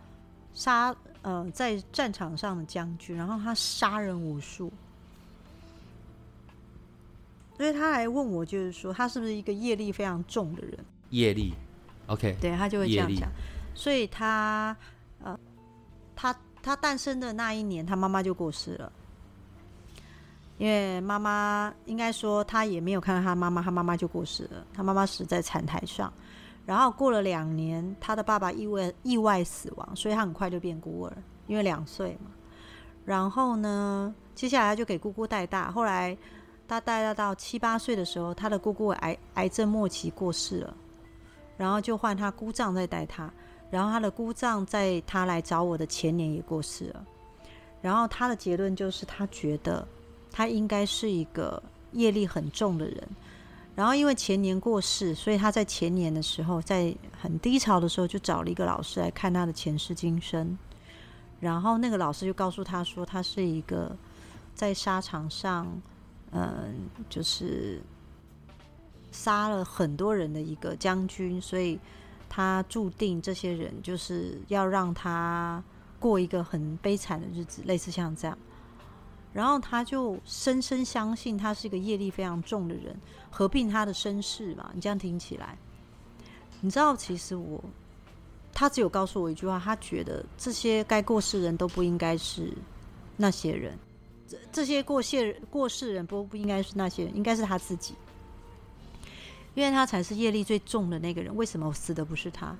[0.55, 4.70] 杀呃在战场上的将军，然后他杀人无数，
[7.56, 10.78] 所以他来问我，就是说他是不是一个业力非常重的人？
[11.10, 11.52] 业力
[12.06, 13.28] ，OK，对他就会这样讲，
[13.74, 14.76] 所以他
[15.22, 15.38] 呃，
[16.14, 18.92] 他他诞生的那一年，他妈妈就过世了。
[20.56, 24.64] 因为妈妈应该说，他也没有看到他妈妈，他妈妈就过世了。
[24.72, 26.12] 他妈妈死在产台上，
[26.66, 31.12] 然后过了两年，他的爸爸意外意外死亡，所以他很快就变孤儿，
[31.46, 32.31] 因为两岁嘛。
[33.05, 35.70] 然后呢，接下来他就给姑姑带大。
[35.70, 36.16] 后来
[36.66, 40.77] 他带大到七八岁的时候，他的姑姑癌癌症末期过世了，
[41.57, 43.31] 然后就换他姑丈在带他。
[43.70, 47.05] 然后他的姑丈在他来找我的前年也过世了。
[47.83, 49.87] 然后他的结论就是，他觉得。
[50.37, 53.09] 他应该是一个业力很重的人，
[53.74, 60.56] 然后因为前年过世，所以他在前年的时候，在很低潮的时候，就找了一个老师来看他的前世今生。
[61.40, 63.94] 然后那个老师就告诉他说，他是一个
[64.54, 65.66] 在沙场上，
[66.30, 67.82] 嗯，就是
[69.10, 71.78] 杀了很多人的一个将军，所以
[72.28, 75.62] 他注定这些人就是要让他
[75.98, 78.38] 过一个很悲惨的日子，类似像这样。
[79.35, 82.97] 然后他就深深相信他是一个业力非常重的人，
[83.31, 84.70] 合并他的身世嘛。
[84.73, 85.59] 你这样听起来，
[86.61, 87.62] 你知道，其实我
[88.53, 92.57] 他只有告诉我一句话，他觉得这些该过世人都不应该是
[93.16, 93.77] 那些人，
[94.29, 97.97] 这这些过世过世人不不应该是那些人，应该是他自己，
[99.57, 101.35] 因为他才是业力最重的那个人。
[101.35, 102.57] 为什么死的不是他？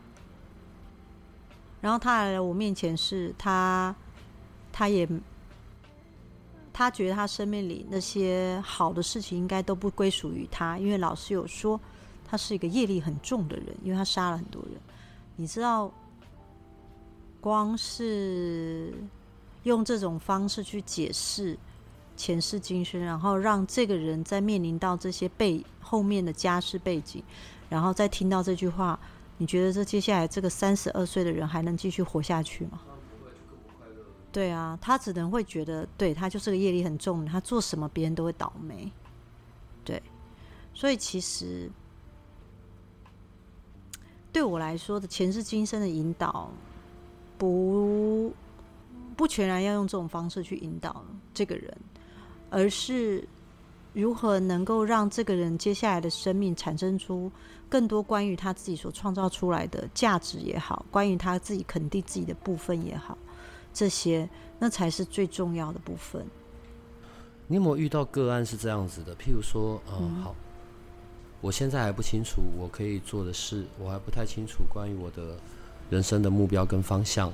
[1.81, 3.95] 然后他来了我面前，是他，
[4.73, 5.09] 他也。
[6.77, 11.81] 他觉得他生命里那些好的事情应该都不归属于他，因为老师有说
[12.27, 14.73] 他是一个业力很重的人，因为他杀了很多人。
[15.37, 15.89] 你知道，
[17.41, 18.93] 光是
[19.63, 21.57] 用这种方式去解释
[22.17, 27.23] 前世今生，然后让这个人在面临到这些背后面的家世背景，
[27.69, 28.99] 然后再听到这句话，
[29.39, 32.81] 你觉得这接下来这个三十二岁的人还能继续活下去吗？
[34.35, 38.91] 对啊，他只能会觉得，对他就是个业力很重，他做什么别人都会倒霉。
[39.85, 40.03] 对，
[40.75, 41.71] 所以其实
[44.33, 46.51] 对我来说的前世今生的引导，
[47.39, 48.33] 不
[49.15, 51.73] 不全然要用这种方式去引导这个人，
[52.51, 53.25] 而是
[53.93, 57.31] 如何能够让这个人接下来的生命产生出
[57.69, 63.17] 更多关于他自己所创造出来的价值也好，关于他自己肯定自己的部分也好。
[63.75, 64.27] 这些，
[64.59, 66.25] 那才是最重要的部分。
[67.49, 69.15] 你有没有遇到个案是这样子的？
[69.17, 70.35] 譬如说，嗯，好，
[71.43, 75.37] 我现在还不清楚我可以做的事，我还不太清楚关于我的
[75.91, 77.31] 人生的目标跟方向。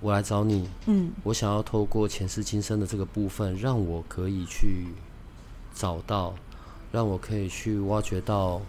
[0.00, 4.86] 我来找你，嗯，我想要透过前世今生的这个部分，让我可以去
[5.74, 6.32] 找到，
[6.92, 8.62] 让我可以去挖掘到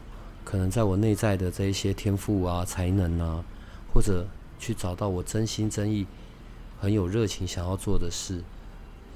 [0.43, 3.45] 可能在我内在的这一些天赋啊、才能啊，
[3.93, 4.25] 或者
[4.57, 6.07] 去找到我真心真意、
[6.79, 8.41] 很有热情想要做的事，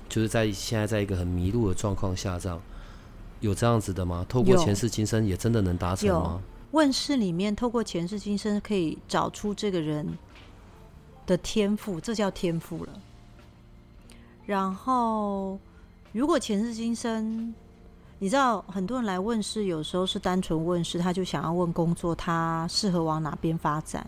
[0.09, 2.61] 就是在现在在一个很迷路的状况下，这样
[3.39, 4.25] 有这样子的吗？
[4.27, 6.41] 透过前世今生也真的能达成吗？
[6.71, 10.17] 问世里面透过前世今生可以找出这个人
[11.25, 12.91] 的天赋，这叫天赋了。
[14.45, 15.57] 然后，
[16.11, 17.53] 如果前世今生，
[18.19, 24.05] 你知道很多人来问世，有时候是单纯问世，他就想要问工作，他适合往哪边发展。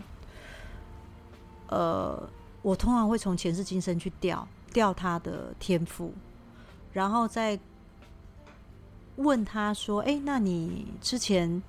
[1.68, 2.28] 呃，
[2.66, 6.12] 我通常会从前世今生去调调他的天赋，
[6.92, 7.56] 然后再
[9.14, 11.62] 问他说：“哎，那你之前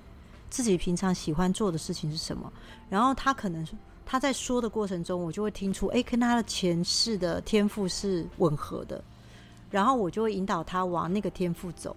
[0.49, 2.51] 自己平常喜欢做的事情是什么？”
[2.89, 3.63] 然后他可能
[4.07, 8.99] 他在说的过程中，我就会听出，哎，跟他的前世的天赋是吻合的，
[9.69, 11.95] 然后我就会引导他往那个天赋走，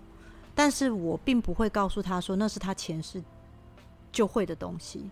[0.55, 3.23] 但是我并不会告诉他说那是他前世
[4.13, 5.09] 就会的东西，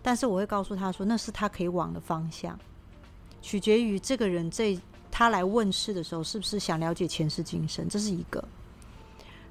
[0.00, 2.56] 但是我会告诉他说那是他可以往的方向，
[3.42, 4.78] 取决于这个人这
[5.10, 8.42] 他来问世的时候是不是想了解前世今生，这是一个，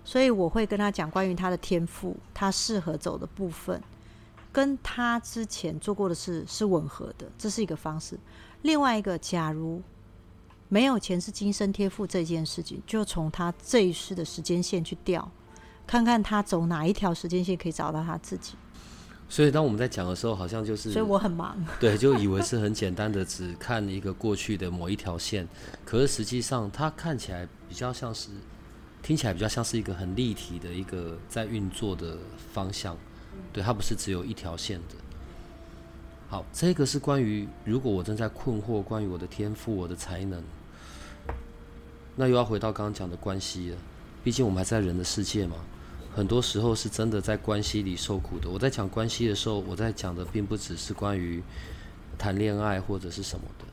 [0.03, 3.81] 所以我会跟他讲关于他的天赋，他适合走的部分。
[4.51, 8.19] 跟他之前做过的事是吻合的，这是一个方式。
[8.63, 9.79] 另外一个，假如
[10.67, 15.29] 没有前世今生贴附这件事情，就从他这一世的时间线去调，
[15.85, 18.55] 看看他走哪一条时间线可以找到他自己。
[19.31, 21.55] 所以，当我们在讲的时候，好像就是，所以我很忙。
[21.79, 25.47] 对，就以为是很简单的，只看一个过去的某一条线，
[25.85, 28.29] 可是实际上，它看起来比较像是，
[29.03, 32.17] 听起来比较像是一个很立体的一个在运作的
[32.51, 32.97] 方向。
[33.53, 34.95] 对，它不是只有一条线的。
[36.27, 40.43] 好，这个是关于如果我正在困惑关于我的天赋、我的才能，
[42.15, 43.77] 那又要回到刚刚讲的关系了。
[44.23, 45.55] 毕竟我们还在人的世界嘛，
[46.19, 48.49] 很多时候是真的在关系里受苦的。
[48.49, 51.41] 我在讲关系的时候，我在讲的并不只是关于
[52.17, 53.65] 谈恋爱或者是什么的。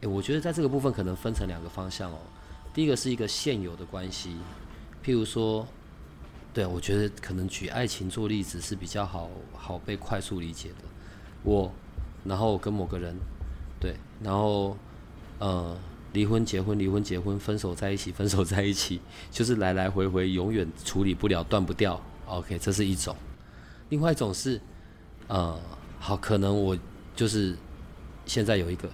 [0.00, 2.16] 诶，我觉得在这个部分可能分成两个方向哦。
[2.72, 4.34] 第一个是一个现有的关系，
[5.04, 5.68] 譬如说。
[6.54, 10.76] 对，我觉得可能举爱情做例子是比较好好被快速理解的。
[11.44, 11.70] 我，
[12.24, 13.14] 然后跟某个人，
[13.78, 14.76] 对，然后
[15.38, 15.78] 呃
[16.12, 19.00] 离婚、结婚、离婚、结婚、分手在一起、分手在一起，
[19.30, 22.00] 就是来来回回，永远处理不了、断不掉。
[22.26, 23.16] OK，这是一种。
[23.88, 24.60] 另外一种是，
[25.28, 25.58] 呃，
[25.98, 26.78] 好，可能我
[27.16, 27.56] 就是
[28.26, 28.88] 现在有一个，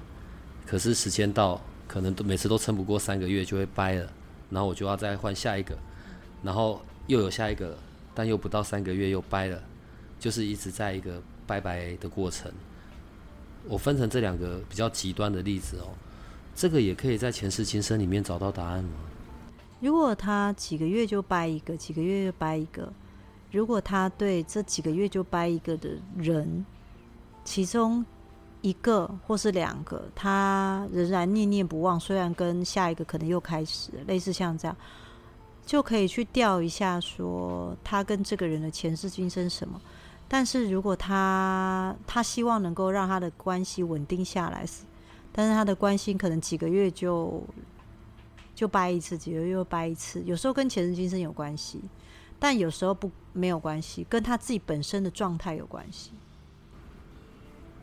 [0.67, 4.11] 可是时间到，可能都每次都撑不过三个月就会掰了，
[4.51, 5.77] 然后我就要再换下一个，
[6.43, 6.81] 然后。
[7.09, 7.79] 又有下一个，
[8.17, 9.63] 但又不到三个月又掰了，
[10.19, 12.51] 就是一直在一个拜拜的过程。
[13.69, 15.95] 我分成这两个比较极端的例子哦，
[16.57, 18.93] 这个也可以在前世今生里面找到答案吗？
[19.79, 22.91] 如果他几个月就掰一个，几个月就掰一个，
[23.53, 26.65] 如果他对这几个月就掰一个的人，
[27.45, 28.03] 其中
[28.63, 34.75] 一个或是两个，他仍然念念不忘，虽然跟下一个可能又开始，类似像这样。
[35.67, 39.79] 就可以去调一下，说他跟这个人的前世今生什么。
[40.29, 44.65] 但是如果他他希望能够让他的关系稳定下来，
[45.37, 47.43] 但是他的关心可能几个月就
[48.55, 50.23] 就掰一次，几个月又掰一次。
[50.25, 51.83] 有时候跟前世今生有关系，
[52.39, 56.13] 但有时候不没有关系，跟他自己本身的状态有关系。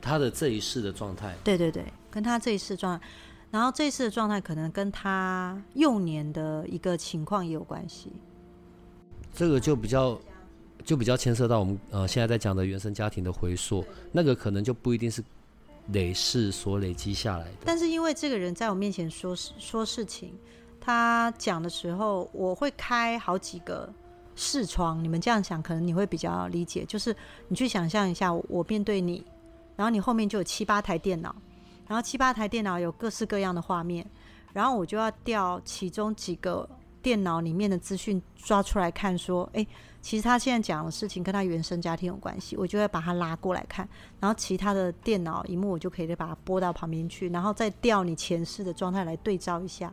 [0.01, 3.05] 他的这一世的状态，对对对，跟他这一世状态。
[3.51, 8.11] 然后这一次的状态可能跟他幼年的一个情况也有关系，
[9.31, 10.19] 这个就比较
[10.83, 15.23] 就比较牵涉到我们呃现在在讲的原生家庭的回溯，那个可能就不一定是
[15.91, 17.57] 累世所累积下来的。
[17.65, 20.33] 但是因为这个人在我面前说说事情，
[20.79, 23.91] 他讲的时候，我会开好几个
[24.35, 26.85] 视窗，你们这样想可能你会比较理解。
[26.85, 27.15] 就是
[27.47, 29.25] 你去想象一下，我面对你，
[29.75, 31.35] 然后你后面就有七八台电脑。
[31.85, 34.09] 然后七八台电脑有各式各样的画面，
[34.53, 36.67] 然后我就要调其中几个
[37.01, 39.67] 电脑里面的资讯抓出来看，说，哎，
[40.03, 43.87] 其实他现在讲的事情跟他原生家庭有关系，我就会把它拉过来看，
[44.19, 49.91] 然后其他的电脑荧幕我就可以把它拨到旁边去，然后再调你前世的状态来对照一下。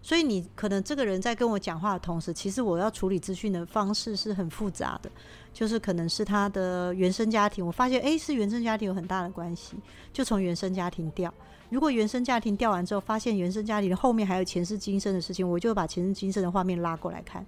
[0.00, 5.10] 所以你可能这个人在跟我讲话的同时，其实我要处理资讯的方式是很复杂的，
[5.52, 9.76] 就是可能是他的原生家庭，我发现诶是原生家庭有很大的关系，
[10.14, 11.32] 就从原生家庭调。
[11.68, 17.46] 如果原生家庭调完之后，发现原生家庭的后面还有前世今生的事情，我就把前世今生的画面拉过来看，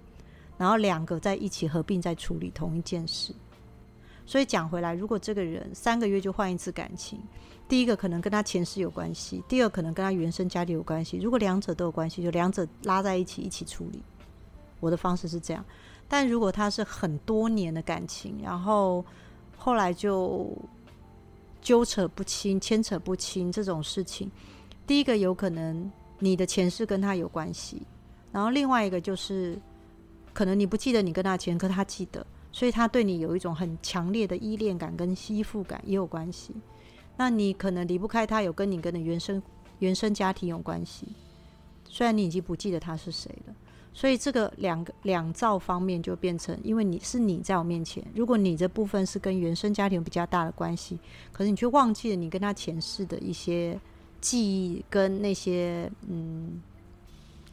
[0.57, 3.33] 然后两个在一起合并再处理同一件事。
[4.25, 7.19] 所以讲回来，如果这个人三个月就换一次感情。
[7.67, 11.17] 第一个可能跟他前世有关系，第二可能跟他原生家庭有关系。
[11.17, 14.03] 如果两者都有关系，就两者拉在一起一起处理。
[14.79, 15.65] 我的方式是这样。
[16.07, 19.03] 但如果他是很多年的感情，然后
[19.57, 20.55] 后来就
[21.59, 24.29] 纠扯不清、牵扯不清这种事情，
[24.85, 27.81] 第一个有可能你的前世跟他有关系，
[28.31, 29.59] 然后另外一个就是
[30.35, 36.53] 可能你不记得你跟他前，可他记得，所以他对你有一种很强烈的依恋感跟依附感也有关系。
[37.17, 39.41] 那你可能离不开他，有跟你跟你原生
[39.79, 41.07] 原生家庭有关系，
[41.87, 43.55] 虽然你已经不记得他是谁了。
[43.93, 50.99] 所以这个两个两造方面就变成，因为你是你在我面前，如果你这部分是跟原生家庭比较大的关系，
[51.31, 53.79] 可是你却忘记了你跟他前世的一些
[54.19, 56.61] 记忆跟那些嗯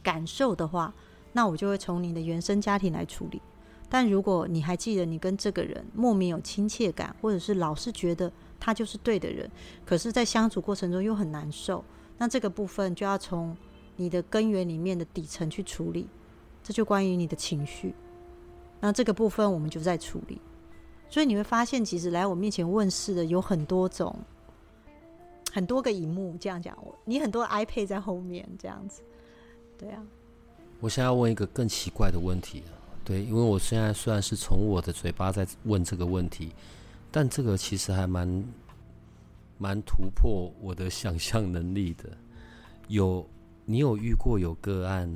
[0.03, 0.93] 感受的话，
[1.33, 3.41] 那我就会从你的原生家庭来处理。
[3.89, 9.47] 但如果你还记得你跟这个人莫名有亲切感，或者是老是觉得他就是对的人，
[9.85, 11.83] 可是，在相处过程中又很难受，
[12.17, 13.55] 那这个部分就要从
[13.97, 16.07] 你的根源里面的底层去处理。
[16.63, 17.93] 这就关于你的情绪，
[18.79, 20.39] 那这个部分我们就在处理。
[21.09, 24.17] 所以你会发现，其实来我面前问世的有很多种，
[25.51, 26.35] 很多个荧幕。
[26.39, 29.01] 这样讲，我你很多 iPad 在后面这样子，
[29.77, 30.01] 对啊。
[30.83, 32.61] 我现在要问一个更奇怪的问题，
[33.05, 36.51] 对，因为我现在虽然是从我的嘴巴在问这个问题，
[37.09, 38.43] 但这个其实还蛮
[39.57, 42.09] 蛮突破我的想象能力的。
[42.89, 43.25] 有
[43.63, 45.09] 你有遇过有个案，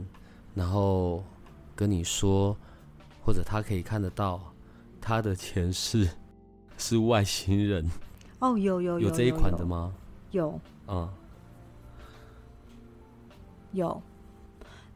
[0.55, 1.21] 然后。
[1.77, 2.57] 跟你说，
[3.23, 4.41] 或者他可以看得到
[4.99, 6.09] 他的前世
[6.75, 7.87] 是外星人
[8.39, 9.93] 哦，有有有这一款的吗？
[10.31, 11.13] 有啊，
[13.73, 14.01] 有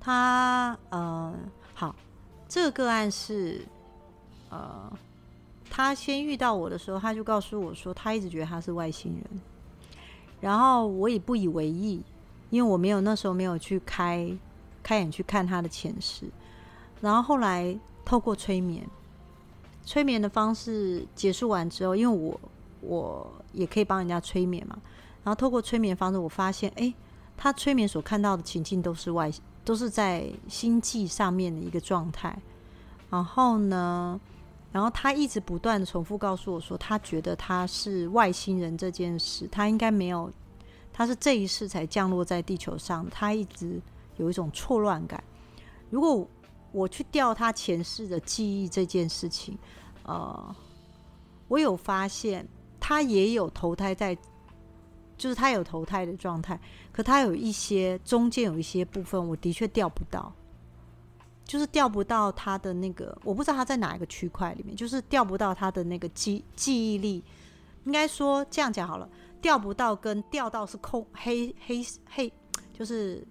[0.03, 1.31] 他呃，
[1.75, 1.95] 好，
[2.49, 3.63] 这个个案是
[4.49, 4.91] 呃，
[5.69, 9.41] 他先遇到我的时候，他就告诉我说，他一直觉得他是外星人，
[10.41, 12.01] 然后我也不以为意，
[12.49, 14.35] 因为我没有那时候没有去开
[14.81, 16.25] 开眼去看他的前世。
[16.99, 18.83] 然后后来透过催眠，
[19.85, 22.39] 催眠的方式结束完之后，因为我
[22.81, 24.75] 我也可以帮人家催眠嘛。
[25.23, 26.91] 然后透过催眠方式，我发现，哎，
[27.37, 29.31] 他催眠所看到的情境都是外，
[29.63, 32.37] 都是在星际上面的一个状态。
[33.09, 34.19] 然后呢，
[34.71, 40.31] 然后他一直不断的重复告诉我说，他觉得他是外星人这件事，他应该没有，
[40.93, 43.81] 他是这一世才降落在地球上，他一直
[44.17, 45.21] 有一种错乱感。
[45.89, 46.25] 如果
[46.71, 49.57] 我去调他前世的记忆这件事情，
[50.03, 50.55] 呃，
[51.49, 52.47] 我有发现
[52.79, 54.17] 他也有投胎在，
[55.21, 56.59] 就是他有投胎的状态，
[56.91, 60.33] 可他有一些中间有一些部分，我的确调不到，
[61.45, 67.23] 就是调不到他的那个，我不知道他在哪一个区块里面，就是调不到他的那个记记忆力，
[67.83, 69.07] 应该说这样讲好了，
[69.39, 72.33] 调不到跟调到是空黑黑黑，
[72.73, 73.23] 就是。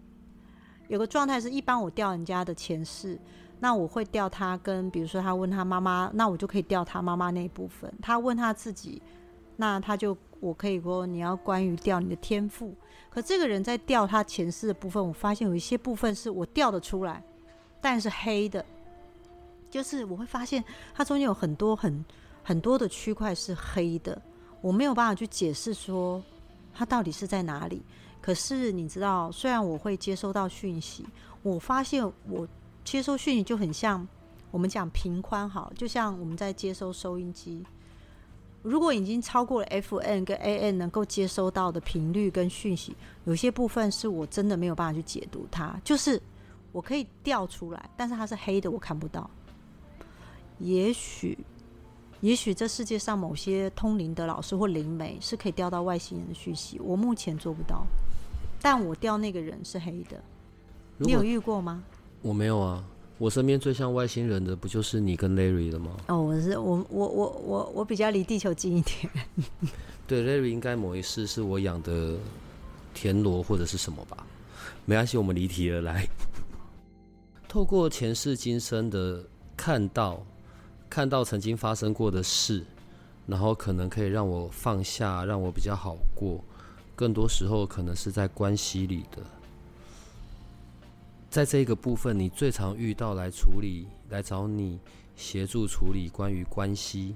[0.89, 3.17] 有个状态是一般我调人家的前世，
[3.61, 7.89] 那我会调他跟，比如说他问他妈妈，那我就可以调他妈妈那一部分。
[8.03, 9.01] 他问他自己，
[9.61, 12.75] 那他就我可以说你要关于调你的天赋。
[13.11, 17.23] 可这个人在调他前世的部分，我发现有一些部分是我调得出来，
[17.79, 18.65] 但是黑的，
[19.69, 22.03] 就是我会发现它中间有很多很
[22.43, 24.21] 很多的区块是黑的，
[24.63, 26.23] 我没有办法去解释说
[26.73, 27.83] 它到底是在哪里。
[28.23, 31.05] 可是你知道，虽然我会接收到讯息，
[31.43, 32.49] 我发现我
[32.83, 34.09] 接收讯息就很像
[34.51, 37.63] 我们讲频宽好，就像我们在接收收音机。
[38.63, 42.95] 如果已经超过了 FN 跟 AN 能够接收到的频率跟讯息，
[43.25, 46.21] 有些部分是我真的没有办法去解读它，就是
[46.73, 49.29] 我可以调出来，但是它是黑的，我看不到。
[50.59, 51.39] 也许。
[52.23, 57.83] 也许这世界上某些通灵的老师或灵媒是可以调到外星人的讯息，我目前做不到。
[58.61, 60.23] 但我调那个人是黑的，
[60.99, 61.83] 你有遇过吗？
[62.21, 62.85] 我没有啊，
[63.21, 65.95] 我身边最像外星人的不就是你跟 Larry 了吗？
[66.09, 69.11] 哦，我是我我我我我比较离地球近一点。
[70.09, 72.17] 对，Larry 应该某一世是我养的
[72.95, 74.27] 田螺或者是什么吧？
[74.87, 76.09] 没关系，我们离题而来。
[77.47, 79.23] 透过前世今生的
[79.55, 80.25] 看到。
[80.89, 82.65] 看到曾经发生过的事，
[83.25, 86.43] 然后可能可以让我放下，让我比较好过。
[86.97, 89.23] 更多时候可能是在关系里的，
[91.31, 94.79] 在这个部分，你最常遇到来处理、来找你
[95.15, 97.15] 协助处理关于关系，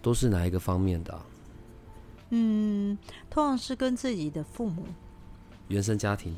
[0.00, 1.20] 都是哪一个方面的？
[2.30, 2.96] 嗯，
[3.28, 4.84] 通常是跟自己的父母、
[5.68, 6.34] 原生家庭。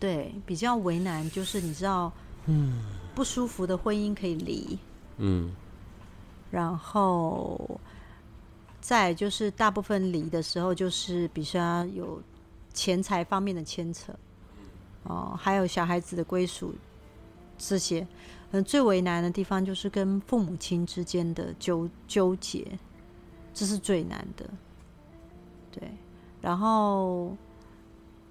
[0.00, 2.12] 对，比较为难，就是你知道，
[2.46, 2.82] 嗯，
[3.14, 4.78] 不舒服的婚姻可以离，
[5.18, 5.54] 嗯。
[6.50, 7.80] 然后，
[8.80, 12.22] 再就是大部分离的时候，就是比如说有
[12.72, 14.12] 钱财方面的牵扯，
[15.04, 16.74] 哦，还有小孩子的归属
[17.56, 18.06] 这些，
[18.50, 22.66] 嗯，最为难的地方就是跟父母亲之间的纠纠结，
[23.52, 24.48] 这是最难的。
[25.70, 25.88] 对，
[26.40, 27.36] 然后，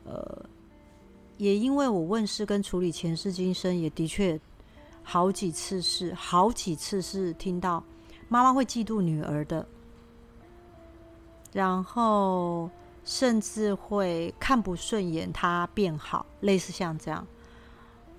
[0.06, 0.46] 呃，
[1.38, 4.40] 也因为我问世跟处理前世今生，也的确
[5.04, 7.84] 好几次是好几次是听到
[8.30, 9.68] 妈妈会嫉妒女儿的，
[11.52, 12.70] 然后
[13.04, 17.26] 甚至会看不顺眼他变好，类似像这样，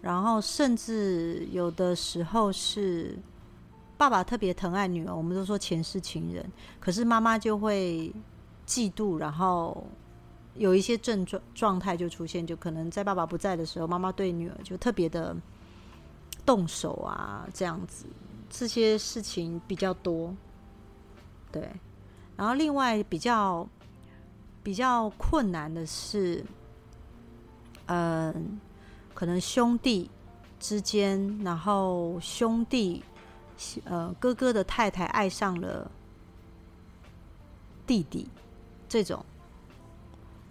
[0.03, 3.19] 然后甚至有的时候是
[3.97, 6.45] 爸爸特别疼爱女儿，我们都说前世情人，
[6.81, 8.13] 可是妈妈就会。
[8.67, 9.87] 嫉妒，然后
[10.55, 15.37] 有一些症状状态就出现，就可能在爸爸不在的时候，妈妈对女儿就特别的
[16.47, 18.07] 动手啊，这样子，
[18.49, 20.35] 这些事情比较多。
[21.53, 21.69] 对，
[22.39, 23.69] 然后另外比较
[24.65, 26.45] 比较困难的是，
[27.87, 28.59] 嗯，
[29.15, 30.11] 可能兄弟
[30.59, 33.05] 之间，然后兄弟
[33.85, 35.89] 呃哥哥的太太爱上了
[37.87, 38.29] 弟弟。
[38.87, 39.27] 这种，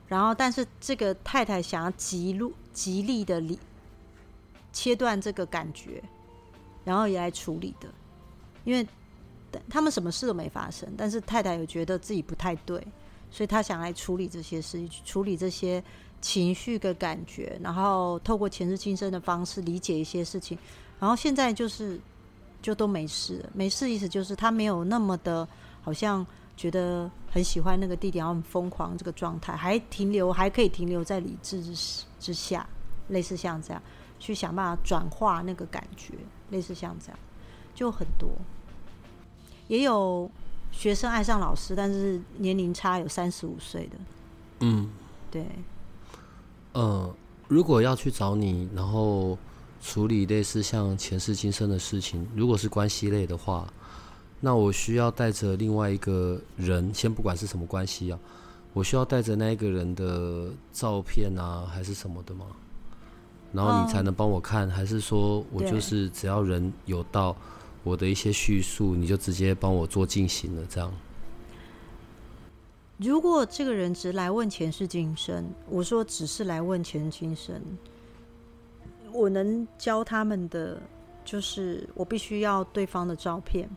[0.05, 3.57] 然后但是这个太太想要极路极力的离
[4.73, 6.03] 切断这个感觉，
[6.83, 7.87] 然后也来处理的，
[8.65, 8.85] 因为
[9.69, 12.85] 他们什么事都没发生，但是太太有觉得自己不太对，
[13.33, 15.83] 所以他想来处理这些事，处理这些
[16.21, 20.57] 情绪的感觉，然后透过前世今生的方式理解一些事情，
[20.99, 21.99] 然后现在就是
[22.61, 25.47] 就都没事，没事意思就是他没有那么的
[25.81, 26.25] 好像。
[26.55, 32.69] 觉得很喜欢那个弟弟，然后很疯狂这个状态，还停留还可以停留在理智之之下，
[33.07, 33.81] 类似像这样
[34.19, 36.13] 去想办法转化那个感觉，
[36.51, 37.17] 类似像这样
[37.73, 38.29] 就很多，
[39.67, 40.29] 也有
[40.73, 43.97] 学生爱上老师，但是年龄差有三十五岁的，
[44.59, 44.89] 嗯，
[45.31, 45.45] 对，
[46.73, 47.15] 呃，
[47.47, 49.37] 如果要去找你，然后
[49.81, 53.65] 处理类似像前世今生的事情，如果是关系类的话。
[54.45, 58.19] 那我需要带着另外一个人，先不管是什么关系啊，
[58.73, 62.47] 我需要带着那一个人的照片啊，还是什么的吗？
[63.53, 67.33] 然后你才能帮我看，还是说我就是只要人有到
[67.83, 70.65] 我的一些叙述，你就直接帮我做进行了？
[70.69, 70.91] 这样？
[72.97, 77.61] 如果这个人只来问前世今生，我说只是来问前世今生，
[79.11, 80.81] 我能教他们的
[81.25, 83.69] 就是我必须要对方的照片。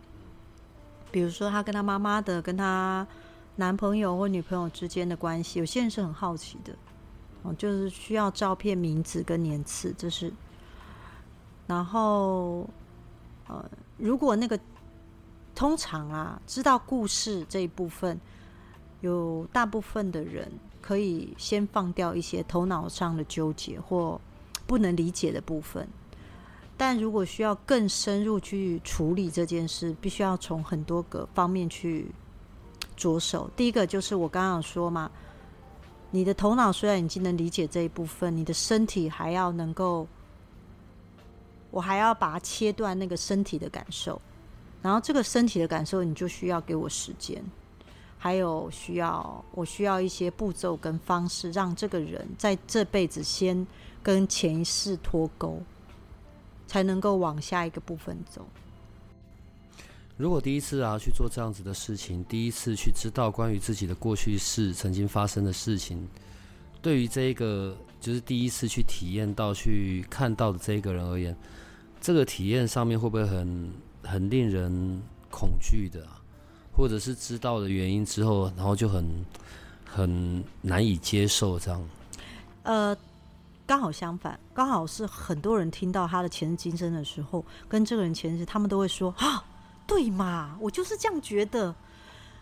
[1.11, 3.07] 比如说，他跟他妈妈的、跟他
[3.57, 6.75] 男朋友或女朋友之间的关系，有些人是很好奇的，
[7.43, 10.31] 哦，就是需要照片、名字跟年次，这是。
[11.67, 12.69] 然后，
[13.49, 13.65] 呃，
[13.99, 14.59] 如果那个
[15.55, 18.21] 通常啊，知道故事这一部分，
[19.01, 20.51] 有大部分的人
[20.83, 24.21] 可以先放掉一些头脑上的纠结或
[24.67, 25.89] 不能理解的部分。
[26.77, 32.07] 但如果需要更深入去处理这件事，必须要从很多个方面去
[32.97, 33.49] 着手。
[33.57, 35.11] 第一个就是我刚刚说嘛，
[36.11, 40.07] 你的头脑虽然已经能理解这一部分，你的身体还要能够，
[41.77, 44.21] 我还要把它切断那个身体的感受，
[44.81, 47.45] 然后这个身体的感受，你就需要给我时间，
[48.17, 53.67] 还有需要我需要一些步骤跟方式，让这个人在这辈子先
[54.03, 55.63] 跟前世脱钩。
[56.69, 58.45] 才能够往下一个部分走。
[60.17, 66.09] 如果第一次啊去做这样子的事情，第一次去知道关于自己的过去式曾经发生的事情，
[66.83, 71.37] 对于这一个就是第一次去体验到、去看到的这一个人而言，
[72.07, 73.73] 这个体验上面会不会很
[74.05, 76.07] 很令人恐惧的，
[76.73, 79.27] 或者是知道的原因之后，然后就很
[79.85, 81.89] 很难以接受这样？
[82.63, 82.97] 呃。
[83.67, 89.45] 刚好相反，刚好是很多人听到他的前世今生的时候，跟这个人前世，他们都会说：“啊，
[89.89, 91.75] 对嘛，我就是这样觉得，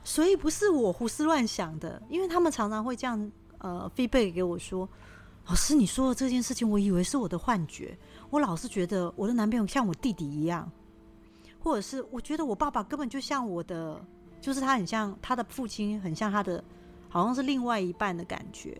[0.04, 4.86] 所以不是我胡思乱想的。”因为他们常常会这样呃飞背给我说
[5.48, 7.96] ：“老师，你说的这件事情，我以为是我的幻觉，
[8.34, 10.68] 我老是觉得我的男朋友像我弟弟一样，
[11.60, 14.04] 或者是我觉得我爸爸根本就像我的，
[14.40, 16.62] 就是他很像他的父亲，很像他的，
[17.08, 18.76] 好像是另外一半的感觉。”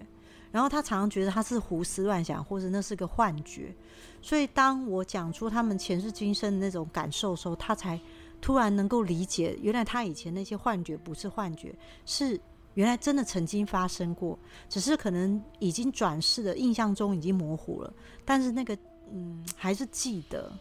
[0.51, 3.73] 然后他常常觉得他是胡思乱想，或者那是个幻觉，
[4.21, 8.01] 所以当我讲出他们前世今生的那种感受的时候，他才
[8.41, 11.73] 突然能够理解，原来他以前那些幻觉不是幻觉，
[12.07, 12.41] 是
[12.75, 14.37] 原来真的曾经发生过，
[14.69, 17.95] 只是可能已经转世的印象中已经模糊了，
[18.25, 18.77] 但是那个
[19.13, 20.53] 嗯还是记得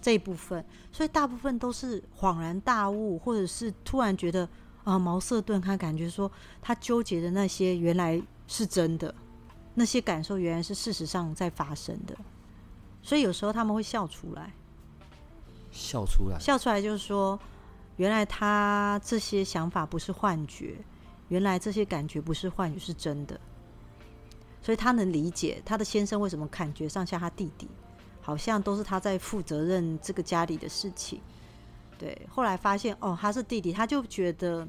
[0.00, 4.48] 这一部分，所以大部分都是恍然大悟，或者是突然觉得
[4.84, 6.30] 啊茅塞顿开，感觉说
[6.62, 9.14] 他纠结的那些原来是真的。
[9.72, 12.14] 那些感受原来是事实上在发生的，
[13.02, 14.52] 所以有时候他们会笑出来，
[15.70, 17.38] 笑出来，笑出来就是说，
[17.96, 20.76] 原来他这些想法不是幻觉，
[21.28, 23.40] 原来这些感觉不是幻觉，是真的。
[24.62, 27.68] 所以他能理解他的先生为什么感觉上像他弟弟，
[28.20, 31.20] 好像都是他在负责任这个家里的事情。
[31.98, 34.66] 对，后来发现哦，他是弟弟，他就觉得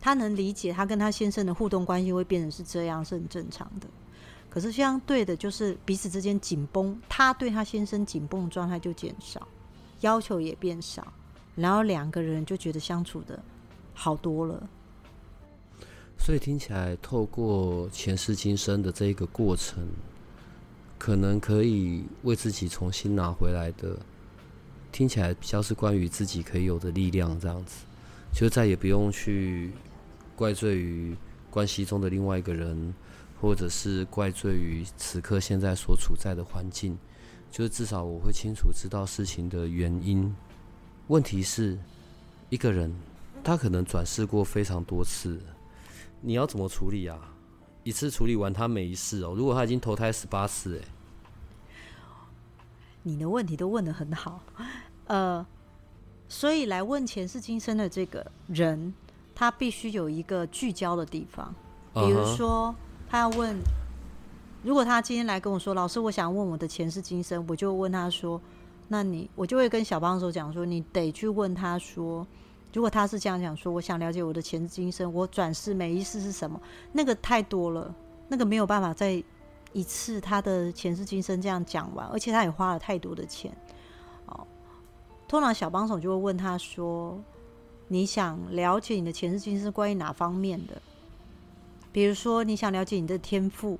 [0.00, 3.86] 他能理解他跟他先生的互动关系会变成是这样，是很正常的。
[4.50, 9.46] 可是相对的，就是彼此之间紧绷，他对他先生紧绷的状态就减少，
[10.00, 11.06] 要求也变少，
[11.54, 13.42] 然后两个人就觉得相处的
[13.94, 14.68] 好多了。
[16.24, 19.82] 所以听起来，透过前世今生的这一个过程，
[20.96, 23.98] 可能可以为自己重新拿回来的。
[24.92, 27.84] 听起来比较是关于自己可以有的力量，这样子，
[28.32, 29.72] 就再也不用去
[30.36, 31.16] 怪罪于
[31.50, 32.94] 关系中的另外一个人，
[33.40, 36.96] 或者是怪罪于此刻现在所处在的环境。
[37.50, 40.32] 就是至少我会清楚知道事情的原因。
[41.08, 41.76] 问题是，
[42.48, 42.94] 一个人
[43.42, 45.40] 他可能转世过非常多次。
[46.22, 47.18] 你要怎么处理啊？
[47.84, 49.34] 一次处理完他每一世哦。
[49.36, 50.88] 如果他已经投胎十八次，哎，
[53.02, 54.40] 你的问题都问的很好，
[55.08, 55.44] 呃，
[56.28, 58.94] 所以来问前世今生的这个人，
[59.34, 61.52] 他必须有一个聚焦的地方。
[61.92, 62.72] 比如说，
[63.08, 63.56] 他要问，
[64.62, 68.40] 如果他今天来跟我说，老师，我想问我的前世今生，我就问他说，
[68.86, 72.24] 那你，我就会跟小帮手讲说，你得去问他说。
[72.72, 76.58] 如果他是这样讲说，我想了解我的前世今生，我转世每一世是什么？
[76.90, 77.94] 那个太多了，
[78.28, 79.22] 那个没有办法再
[79.74, 83.54] 一次他的前世今生这样讲完，而且他也花了太多的钱。
[84.24, 84.46] 哦，
[85.28, 87.20] 通常小帮手就会问他说
[87.88, 90.80] ：“你想了解你的前世今生关于哪方面的？
[91.92, 93.78] 比如说你想了解你的天赋，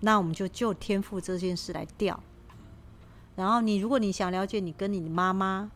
[0.00, 2.18] 那我们就就天赋这件事来调。
[3.34, 5.70] 然后你如果你想了解你跟你的妈妈，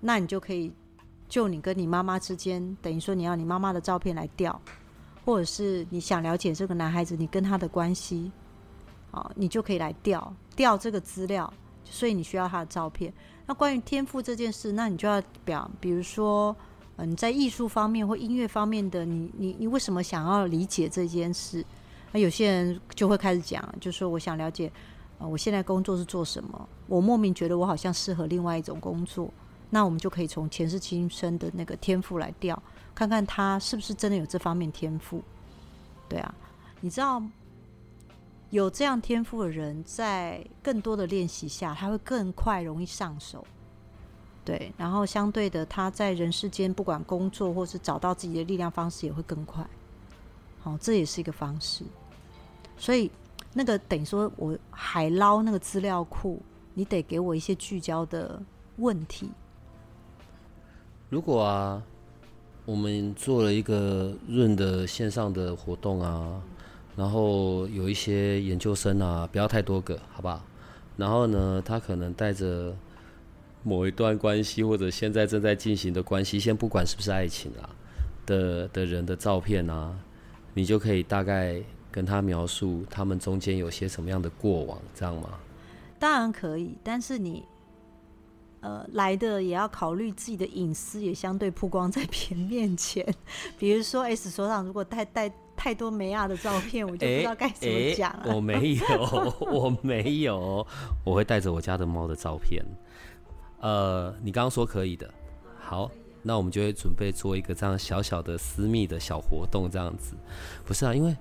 [0.00, 0.72] 那你就可以。”
[1.28, 4.60] 就你跟你妈妈之间，等于说你要你妈妈的照片来调，
[5.24, 8.30] 或者是你想了解这个男孩子你跟他的关系，
[9.10, 11.52] 啊，你就可以来调调这个资料。
[11.88, 13.14] 所以你需要他的照片。
[13.46, 16.54] 那关于天赋这件事，那你就要表，比如说，
[16.96, 21.64] 嗯，在艺术方面或音乐方面的，你你你为什么想要理解这件事？
[22.10, 24.68] 那有些人就会开始讲，就说我想了解，
[25.18, 26.68] 呃，我现在工作是做什么？
[26.88, 29.32] 我莫名觉得我好像适合另外一种工作。
[29.68, 32.60] 那我们就可以从前世今生的那个天赋来调，
[32.94, 35.22] 看看他是不是真的有这方面天赋。
[36.08, 36.34] 对啊，
[36.80, 37.20] 你知道
[38.50, 43.44] 有这样天赋的人，在更多的练习下，他会更快容易上手。
[44.44, 49.66] 对，然后相对的，他在人世间不管工作或是找到自己的力量方式也会更快。
[50.60, 51.84] 好，这也是一个方式。
[52.78, 53.10] 所以
[53.52, 56.40] 那个等于说我海捞那个资料库，
[56.74, 58.40] 你得给我一些聚焦的
[58.76, 59.28] 问题。
[61.08, 61.80] 如果啊，
[62.64, 66.42] 我们做了一个润的线上的活动啊，
[66.96, 70.42] 然后有一些研究生啊，不要太多个，好不好？
[70.96, 72.74] 然后呢，他可能带着
[73.62, 77.70] 某一段关系或者现在正在进行的关系，先不管是不是爱情啊
[78.26, 79.96] 的的人的照片啊，
[80.54, 85.38] 你就可以大概跟他描述他们中间有些什么样的过往，这样吗？
[86.00, 87.44] 当然可以，但是你。
[88.66, 93.06] 呃，来的也要考虑自己的隐私，也相对曝光在别人面前。
[93.56, 98.34] 比如说，S 所长如果带带太多梅亚的照片，我就不知道该怎么讲了。
[98.34, 100.66] 我没有， 我没有，
[101.04, 102.60] 我会带着我家的猫的照片。
[103.60, 105.08] 呃，你刚刚说可以的，
[105.60, 105.88] 好，
[106.22, 110.16] 那我们就会准备做一个这样小小的私密的小活动，这样子。
[110.64, 111.16] 不是啊，因为，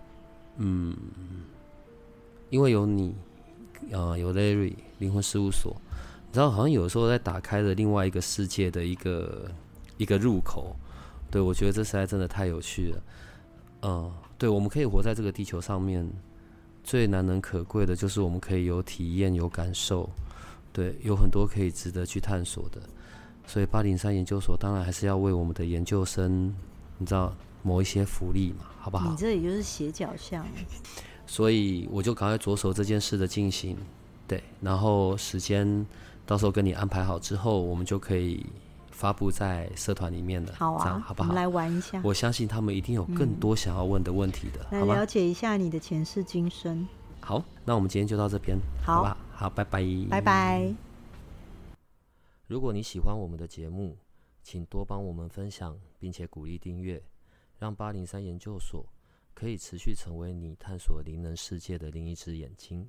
[0.57, 0.97] 嗯，
[2.49, 3.13] 因为有你，
[3.91, 5.79] 呃，有 Larry 灵魂事务所。
[6.35, 9.49] 然后好像有时候在打开了另外一个世界的一个
[9.97, 10.75] 一个入口，
[11.31, 13.01] 对我觉得这实在真的太有趣了。
[13.83, 16.05] 嗯，对，我们可以活在这个地球上面，
[16.83, 20.09] 最难能可贵的就是我们可以有体验、有感受，
[20.73, 22.81] 对，有很多可以值得去探索的。
[23.47, 26.53] 所以八零三研究所当然还是要为我们的研究生，
[26.97, 27.33] 你知道
[27.63, 29.09] 谋一些福利嘛，好不好？
[29.09, 30.45] 你这里就是斜角巷，
[31.25, 33.77] 所以我就赶快着手这件事的进行，
[34.27, 35.85] 对，然后时间。
[36.25, 38.45] 到时候跟你安排好之后，我们就可以
[38.91, 40.53] 发布在社团里面了。
[40.57, 41.29] 好啊，好不好？
[41.29, 42.01] 我们来玩一下。
[42.03, 44.65] 我相信他们一定有更多想要问的问题的。
[44.71, 46.87] 来了解一下你的前世今生。
[47.21, 48.57] 好，那我们今天就到这边。
[48.83, 49.83] 好吧，好，拜拜。
[50.09, 50.73] 拜拜。
[52.47, 53.97] 如果你喜欢我们的节目，
[54.43, 57.01] 请多帮我们分享，并且鼓励订阅，
[57.57, 58.85] 让八零三研究所
[59.33, 62.87] 可以持续成为你探索灵能世界的另一只眼睛。